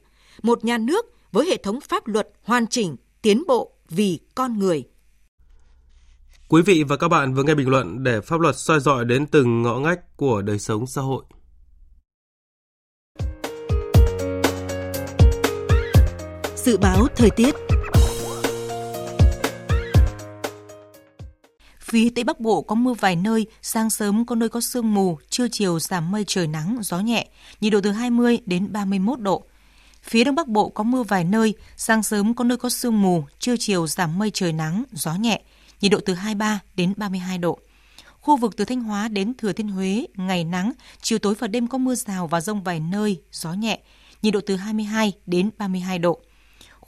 một 0.43 0.65
nhà 0.65 0.79
nước 0.79 1.07
với 1.33 1.47
hệ 1.47 1.57
thống 1.57 1.81
pháp 1.81 2.07
luật 2.07 2.29
hoàn 2.43 2.67
chỉnh, 2.67 2.97
tiến 3.23 3.45
bộ 3.49 3.73
vì 3.89 4.19
con 4.35 4.59
người. 4.59 4.85
Quý 6.49 6.63
vị 6.63 6.85
và 6.89 6.97
các 6.97 7.09
bạn 7.09 7.35
vừa 7.35 7.43
nghe 7.43 7.55
bình 7.55 7.69
luận 7.69 8.03
để 8.03 8.21
pháp 8.21 8.41
luật 8.41 8.57
soi 8.57 8.81
dọi 8.81 9.05
đến 9.05 9.27
từng 9.27 9.63
ngõ 9.63 9.79
ngách 9.79 10.17
của 10.17 10.43
đời 10.43 10.59
sống 10.59 10.87
xã 10.87 11.03
hội. 11.03 11.25
Dự 16.57 16.77
báo 16.77 17.07
thời 17.17 17.31
tiết 17.31 17.55
Phía 21.91 22.11
Tây 22.15 22.25
Bắc 22.25 22.41
Bộ 22.41 22.63
có 22.63 22.75
mưa 22.75 22.93
vài 22.93 23.17
nơi, 23.17 23.47
sáng 23.63 23.91
sớm 23.91 24.27
có 24.27 24.35
nơi 24.35 24.49
có 24.49 24.61
sương 24.61 24.95
mù, 24.95 25.19
trưa 25.31 25.49
chiều 25.53 25.81
giảm 25.81 26.11
mây 26.11 26.25
trời 26.27 26.47
nắng, 26.47 26.77
gió 26.81 27.01
nhẹ, 27.01 27.29
nhiệt 27.61 27.73
độ 27.73 27.81
từ 27.81 27.91
20 27.91 28.39
đến 28.47 28.73
31 28.73 29.21
độ. 29.21 29.45
Phía 30.03 30.25
Đông 30.25 30.35
Bắc 30.35 30.49
Bộ 30.49 30.69
có 30.69 30.85
mưa 30.85 31.03
vài 31.03 31.25
nơi, 31.25 31.55
sáng 31.77 32.03
sớm 32.03 32.35
có 32.35 32.45
nơi 32.45 32.59
có 32.59 32.69
sương 32.69 33.03
mù, 33.03 33.25
trưa 33.39 33.57
chiều 33.59 33.87
giảm 33.87 34.19
mây 34.19 34.31
trời 34.35 34.53
nắng, 34.53 34.85
gió 34.93 35.15
nhẹ, 35.15 35.43
nhiệt 35.81 35.93
độ 35.93 35.99
từ 36.05 36.15
23 36.15 36.61
đến 36.75 36.95
32 36.97 37.39
độ. 37.39 37.59
Khu 38.21 38.37
vực 38.37 38.57
từ 38.57 38.65
Thanh 38.65 38.81
Hóa 38.81 39.09
đến 39.09 39.35
Thừa 39.39 39.53
Thiên 39.53 39.69
Huế, 39.69 40.07
ngày 40.17 40.45
nắng, 40.45 40.73
chiều 41.03 41.19
tối 41.19 41.35
và 41.39 41.47
đêm 41.47 41.67
có 41.67 41.79
mưa 41.79 41.95
rào 41.95 42.27
và 42.27 42.41
rông 42.41 42.63
vài 42.63 42.81
nơi, 42.81 43.21
gió 43.33 43.53
nhẹ, 43.53 43.81
nhiệt 44.23 44.35
độ 44.35 44.41
từ 44.47 44.57
22 44.57 45.13
đến 45.27 45.51
32 45.59 45.99
độ. 45.99 46.21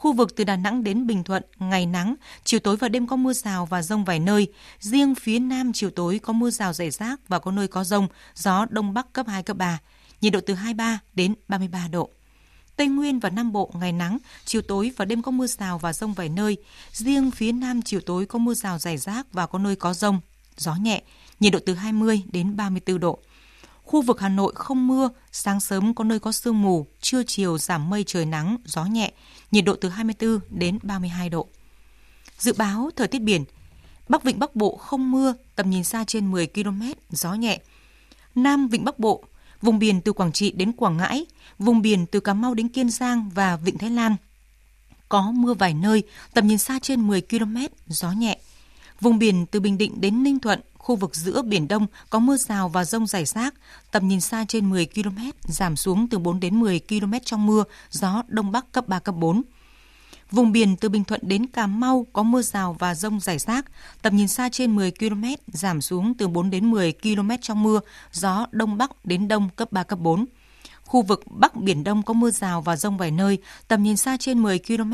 Khu 0.03 0.13
vực 0.13 0.37
từ 0.37 0.45
Đà 0.45 0.57
Nẵng 0.57 0.85
đến 0.85 1.07
Bình 1.07 1.25
Thuận, 1.25 1.43
ngày 1.59 1.87
nắng, 1.87 2.15
chiều 2.45 2.61
tối 2.61 2.77
và 2.77 2.89
đêm 2.89 3.07
có 3.07 3.17
mưa 3.17 3.33
rào 3.33 3.67
và 3.67 3.83
rông 3.83 4.05
vài 4.05 4.19
nơi. 4.19 4.53
Riêng 4.81 5.15
phía 5.15 5.39
Nam 5.39 5.73
chiều 5.73 5.91
tối 5.91 6.21
có 6.23 6.33
mưa 6.33 6.51
rào 6.51 6.73
rải 6.73 6.91
rác 6.91 7.29
và 7.29 7.39
có 7.39 7.51
nơi 7.51 7.69
có 7.69 7.85
rông, 7.85 8.09
gió 8.35 8.67
Đông 8.71 8.95
Bắc 8.95 9.13
cấp 9.13 9.27
2, 9.29 9.43
cấp 9.43 9.57
3, 9.57 9.79
nhiệt 10.21 10.33
độ 10.33 10.41
từ 10.47 10.55
23 10.55 10.99
đến 11.15 11.35
33 11.49 11.89
độ. 11.89 12.11
Tây 12.77 12.87
Nguyên 12.87 13.19
và 13.19 13.31
Nam 13.31 13.53
Bộ 13.53 13.71
ngày 13.75 13.93
nắng, 13.93 14.19
chiều 14.45 14.63
tối 14.63 14.93
và 14.97 15.05
đêm 15.05 15.23
có 15.23 15.31
mưa 15.31 15.47
rào 15.47 15.79
và 15.79 15.93
rông 15.93 16.13
vài 16.13 16.29
nơi. 16.29 16.57
Riêng 16.93 17.31
phía 17.31 17.53
Nam 17.53 17.83
chiều 17.83 18.01
tối 18.01 18.27
có 18.27 18.39
mưa 18.39 18.55
rào 18.55 18.79
rải 18.79 18.97
rác 18.97 19.33
và 19.33 19.47
có 19.47 19.59
nơi 19.59 19.77
có 19.77 19.95
rông, 19.95 20.21
gió 20.57 20.75
nhẹ, 20.75 21.03
nhiệt 21.41 21.53
độ 21.53 21.59
từ 21.67 21.75
20 21.75 22.23
đến 22.33 22.57
34 22.57 23.01
độ. 23.01 23.19
Khu 23.83 24.03
vực 24.03 24.21
Hà 24.21 24.29
Nội 24.29 24.53
không 24.57 24.87
mưa, 24.87 25.11
sáng 25.33 25.61
sớm 25.61 25.95
có 25.95 26.05
nơi 26.05 26.19
có 26.19 26.33
sương 26.33 26.63
mù, 26.63 26.87
trưa 27.01 27.23
chiều 27.27 27.59
giảm 27.59 27.91
mây 27.91 28.05
trời 28.07 28.27
nắng, 28.27 28.57
gió 28.65 28.85
nhẹ, 28.85 29.13
nhiệt 29.51 29.65
độ 29.65 29.77
từ 29.77 29.89
24 29.89 30.41
đến 30.51 30.79
32 30.83 31.29
độ. 31.29 31.47
Dự 32.39 32.53
báo 32.53 32.91
thời 32.97 33.09
tiết 33.09 33.19
biển, 33.19 33.45
Bắc 34.09 34.23
Vịnh 34.23 34.39
Bắc 34.39 34.57
Bộ 34.57 34.77
không 34.77 35.11
mưa, 35.11 35.35
tầm 35.57 35.71
nhìn 35.71 35.85
xa 35.85 36.05
trên 36.05 36.31
10 36.31 36.47
km, 36.47 36.83
gió 37.11 37.35
nhẹ. 37.35 37.61
Nam 38.35 38.69
Vịnh 38.69 38.85
Bắc 38.85 38.99
Bộ, 38.99 39.25
vùng 39.63 39.79
biển 39.79 40.01
từ 40.01 40.13
Quảng 40.13 40.33
Trị 40.33 40.53
đến 40.53 40.73
Quảng 40.73 40.97
Ngãi, 40.97 41.27
vùng 41.59 41.83
biển 41.83 42.07
từ 42.07 42.21
Cà 42.21 42.35
Mau 42.35 42.55
đến 42.55 42.69
Kiên 42.69 42.91
Giang 42.91 43.31
và 43.35 43.57
Vịnh 43.57 43.79
Thái 43.79 43.91
Lan. 43.91 44.17
Có 45.09 45.33
mưa 45.33 45.55
vài 45.55 45.75
nơi, 45.75 46.03
tầm 46.35 46.47
nhìn 46.47 46.59
xa 46.59 46.79
trên 46.83 47.07
10 47.07 47.21
km, 47.21 47.57
gió 47.87 48.13
nhẹ. 48.13 48.39
Vùng 49.01 49.19
biển 49.19 49.47
từ 49.47 49.61
Bình 49.61 49.79
Định 49.79 50.01
đến 50.01 50.23
Ninh 50.23 50.39
Thuận, 50.39 50.61
khu 50.83 50.97
vực 50.97 51.17
giữa 51.17 51.43
Biển 51.43 51.69
Đông 51.69 51.87
có 52.11 52.19
mưa 52.19 52.37
rào 52.37 52.69
và 52.69 52.85
rông 52.85 53.07
rải 53.07 53.25
rác, 53.25 53.55
tầm 53.91 54.09
nhìn 54.09 54.21
xa 54.21 54.45
trên 54.49 54.71
10 54.71 54.87
km, 54.87 55.31
giảm 55.43 55.77
xuống 55.77 56.09
từ 56.09 56.19
4 56.19 56.41
đến 56.41 56.61
10 56.61 56.81
km 56.89 57.13
trong 57.25 57.47
mưa, 57.47 57.65
gió 57.91 58.23
Đông 58.29 58.53
Bắc 58.53 58.73
cấp 58.73 58.89
3, 58.89 58.99
cấp 58.99 59.15
4. 59.15 59.43
Vùng 60.31 60.53
biển 60.53 60.77
từ 60.77 60.89
Bình 60.89 61.05
Thuận 61.05 61.21
đến 61.25 61.47
Cà 61.47 61.67
Mau 61.67 62.07
có 62.13 62.23
mưa 62.23 62.43
rào 62.43 62.77
và 62.79 62.95
rông 62.95 63.21
rải 63.21 63.39
rác, 63.39 63.65
tầm 64.03 64.17
nhìn 64.17 64.29
xa 64.29 64.49
trên 64.53 64.77
10 64.77 64.91
km, 64.91 65.25
giảm 65.47 65.81
xuống 65.81 66.15
từ 66.15 66.29
4 66.29 66.51
đến 66.51 66.71
10 66.71 66.93
km 66.93 67.31
trong 67.41 67.63
mưa, 67.63 67.81
gió 68.13 68.47
Đông 68.51 68.79
Bắc 68.79 69.05
đến 69.05 69.29
Đông 69.29 69.49
cấp 69.57 69.73
3, 69.73 69.83
cấp 69.83 69.99
4. 69.99 70.27
Khu 70.85 71.03
vực 71.03 71.23
Bắc 71.27 71.57
Biển 71.57 71.85
Đông 71.85 72.03
có 72.03 72.15
mưa 72.15 72.31
rào 72.31 72.63
và 72.63 72.77
rông 72.77 72.97
vài 72.97 73.11
nơi, 73.11 73.39
tầm 73.69 73.83
nhìn 73.83 73.97
xa 73.97 74.17
trên 74.17 74.43
10 74.43 74.59
km, 74.59 74.93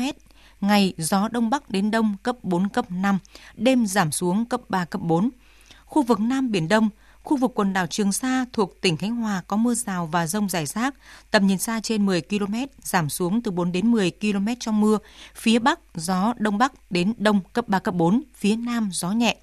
ngày 0.61 0.93
gió 0.97 1.27
Đông 1.31 1.49
Bắc 1.49 1.69
đến 1.69 1.91
Đông 1.91 2.15
cấp 2.23 2.35
4, 2.43 2.69
cấp 2.69 2.85
5, 2.91 3.19
đêm 3.55 3.85
giảm 3.85 4.11
xuống 4.11 4.45
cấp 4.45 4.61
3, 4.69 4.85
cấp 4.85 5.01
4. 5.01 5.29
Khu 5.89 6.03
vực 6.03 6.19
Nam 6.19 6.51
Biển 6.51 6.67
Đông, 6.67 6.89
khu 7.23 7.37
vực 7.37 7.51
quần 7.55 7.73
đảo 7.73 7.87
Trường 7.87 8.11
Sa 8.11 8.45
thuộc 8.53 8.81
tỉnh 8.81 8.97
Khánh 8.97 9.15
Hòa 9.15 9.41
có 9.47 9.57
mưa 9.57 9.73
rào 9.73 10.05
và 10.05 10.27
rông 10.27 10.49
rải 10.49 10.65
rác, 10.65 10.95
tầm 11.31 11.47
nhìn 11.47 11.57
xa 11.57 11.79
trên 11.83 12.05
10 12.05 12.21
km, 12.21 12.55
giảm 12.81 13.09
xuống 13.09 13.41
từ 13.41 13.51
4 13.51 13.71
đến 13.71 13.91
10 13.91 14.11
km 14.21 14.47
trong 14.59 14.81
mưa. 14.81 14.97
Phía 15.35 15.59
Bắc, 15.59 15.79
gió 15.95 16.33
Đông 16.37 16.57
Bắc 16.57 16.91
đến 16.91 17.13
Đông 17.17 17.39
cấp 17.53 17.67
3, 17.67 17.79
cấp 17.79 17.95
4, 17.95 18.21
phía 18.35 18.55
Nam 18.55 18.89
gió 18.91 19.11
nhẹ. 19.11 19.37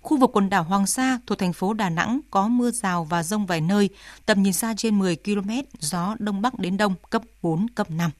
Khu 0.00 0.16
vực 0.16 0.30
quần 0.32 0.50
đảo 0.50 0.62
Hoàng 0.62 0.86
Sa 0.86 1.18
thuộc 1.26 1.38
thành 1.38 1.52
phố 1.52 1.74
Đà 1.74 1.90
Nẵng 1.90 2.20
có 2.30 2.48
mưa 2.48 2.70
rào 2.70 3.04
và 3.04 3.22
rông 3.22 3.46
vài 3.46 3.60
nơi, 3.60 3.88
tầm 4.26 4.42
nhìn 4.42 4.52
xa 4.52 4.74
trên 4.76 4.98
10 4.98 5.16
km, 5.16 5.50
gió 5.78 6.16
Đông 6.18 6.42
Bắc 6.42 6.58
đến 6.58 6.76
Đông 6.76 6.94
cấp 7.10 7.22
4, 7.42 7.66
cấp 7.68 7.90
5. 7.90 8.10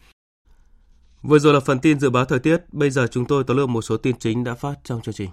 Vừa 1.22 1.38
rồi 1.38 1.54
là 1.54 1.60
phần 1.60 1.78
tin 1.78 2.00
dự 2.00 2.10
báo 2.10 2.24
thời 2.24 2.38
tiết, 2.38 2.58
bây 2.72 2.90
giờ 2.90 3.06
chúng 3.10 3.26
tôi 3.26 3.44
tóm 3.44 3.56
lược 3.56 3.68
một 3.68 3.82
số 3.82 3.96
tin 3.96 4.18
chính 4.18 4.44
đã 4.44 4.54
phát 4.54 4.74
trong 4.84 5.02
chương 5.02 5.14
trình. 5.14 5.30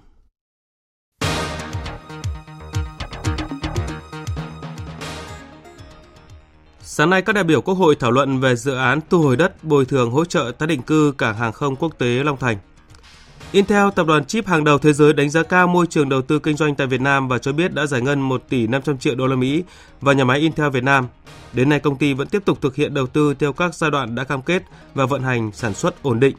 Sáng 6.98 7.10
nay, 7.10 7.22
các 7.22 7.34
đại 7.34 7.44
biểu 7.44 7.62
Quốc 7.62 7.76
hội 7.76 7.96
thảo 7.96 8.12
luận 8.12 8.40
về 8.40 8.56
dự 8.56 8.76
án 8.76 9.00
thu 9.10 9.22
hồi 9.22 9.36
đất 9.36 9.64
bồi 9.64 9.86
thường 9.86 10.12
hỗ 10.12 10.26
trợ 10.26 10.52
tái 10.58 10.68
định 10.68 10.82
cư 10.82 11.14
cảng 11.18 11.38
hàng 11.38 11.54
không 11.54 11.76
quốc 11.76 11.98
tế 11.98 12.08
Long 12.08 12.38
Thành. 12.38 12.58
Intel, 13.52 13.88
tập 13.96 14.08
đoàn 14.08 14.26
chip 14.26 14.48
hàng 14.48 14.64
đầu 14.64 14.78
thế 14.78 14.94
giới 14.94 15.14
đánh 15.14 15.30
giá 15.30 15.44
cao 15.44 15.68
môi 15.68 15.88
trường 15.88 16.10
đầu 16.10 16.22
tư 16.22 16.40
kinh 16.40 16.56
doanh 16.56 16.76
tại 16.76 16.88
Việt 16.88 17.02
Nam 17.02 17.28
và 17.28 17.38
cho 17.38 17.52
biết 17.54 17.74
đã 17.74 17.86
giải 17.86 18.02
ngân 18.02 18.22
1 18.22 18.44
tỷ 18.50 18.68
500 18.68 18.98
triệu 18.98 19.16
đô 19.16 19.28
la 19.28 19.36
Mỹ 19.36 19.64
vào 20.02 20.16
nhà 20.16 20.24
máy 20.24 20.40
Intel 20.40 20.70
Việt 20.70 20.84
Nam. 20.84 21.08
Đến 21.54 21.70
nay, 21.70 21.80
công 21.80 21.98
ty 21.98 22.14
vẫn 22.14 22.28
tiếp 22.28 22.46
tục 22.46 22.62
thực 22.62 22.76
hiện 22.76 22.94
đầu 22.94 23.08
tư 23.08 23.34
theo 23.34 23.54
các 23.54 23.76
giai 23.76 23.92
đoạn 23.92 24.16
đã 24.16 24.24
cam 24.24 24.42
kết 24.42 24.64
và 24.94 25.06
vận 25.06 25.24
hành 25.24 25.52
sản 25.54 25.74
xuất 25.74 26.04
ổn 26.04 26.20
định. 26.20 26.36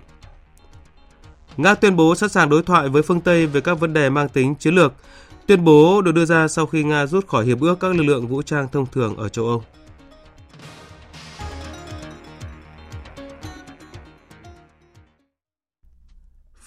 Nga 1.57 1.75
tuyên 1.75 1.97
bố 1.97 2.15
sẵn 2.15 2.29
sàng 2.29 2.49
đối 2.49 2.63
thoại 2.63 2.89
với 2.89 3.03
phương 3.03 3.21
Tây 3.21 3.47
về 3.47 3.61
các 3.61 3.81
vấn 3.81 3.93
đề 3.93 4.11
mang 4.11 4.29
tính 4.29 4.55
chiến 4.55 4.75
lược. 4.75 4.93
Tuyên 5.47 5.65
bố 5.65 6.03
được 6.03 6.13
đưa 6.13 6.25
ra 6.25 6.49
sau 6.49 6.67
khi 6.67 6.85
Nga 6.85 7.07
rút 7.07 7.29
khỏi 7.29 7.45
hiệp 7.45 7.61
ước 7.61 7.81
các 7.81 7.97
lực 7.97 8.03
lượng 8.03 8.27
vũ 8.27 8.43
trang 8.43 8.69
thông 8.73 8.87
thường 8.93 9.17
ở 9.17 9.29
châu 9.29 9.47
Âu. 9.47 9.63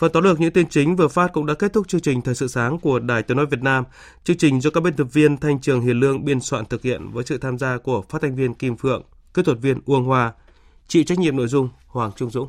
Phần 0.01 0.11
tóm 0.11 0.23
lược 0.23 0.39
những 0.39 0.51
tin 0.51 0.69
chính 0.69 0.95
vừa 0.95 1.07
phát 1.07 1.33
cũng 1.33 1.45
đã 1.45 1.53
kết 1.53 1.73
thúc 1.73 1.87
chương 1.87 2.01
trình 2.01 2.21
Thời 2.21 2.35
sự 2.35 2.47
sáng 2.47 2.79
của 2.79 2.99
Đài 2.99 3.23
Tiếng 3.23 3.37
Nói 3.37 3.45
Việt 3.45 3.63
Nam. 3.63 3.83
Chương 4.23 4.37
trình 4.37 4.61
do 4.61 4.69
các 4.69 4.83
biên 4.83 4.95
tập 4.95 5.07
viên 5.13 5.37
Thanh 5.37 5.61
Trường 5.61 5.81
Hiền 5.81 5.99
Lương 5.99 6.25
biên 6.25 6.39
soạn 6.39 6.65
thực 6.65 6.81
hiện 6.81 7.11
với 7.11 7.23
sự 7.23 7.37
tham 7.37 7.57
gia 7.57 7.77
của 7.77 8.01
phát 8.09 8.21
thanh 8.21 8.35
viên 8.35 8.53
Kim 8.53 8.77
Phượng, 8.77 9.03
kỹ 9.33 9.41
thuật 9.43 9.57
viên 9.61 9.79
Uông 9.85 10.05
Hoa, 10.05 10.33
chịu 10.87 11.03
trách 11.03 11.19
nhiệm 11.19 11.37
nội 11.37 11.47
dung 11.47 11.69
Hoàng 11.87 12.11
Trung 12.15 12.29
Dũng. 12.29 12.47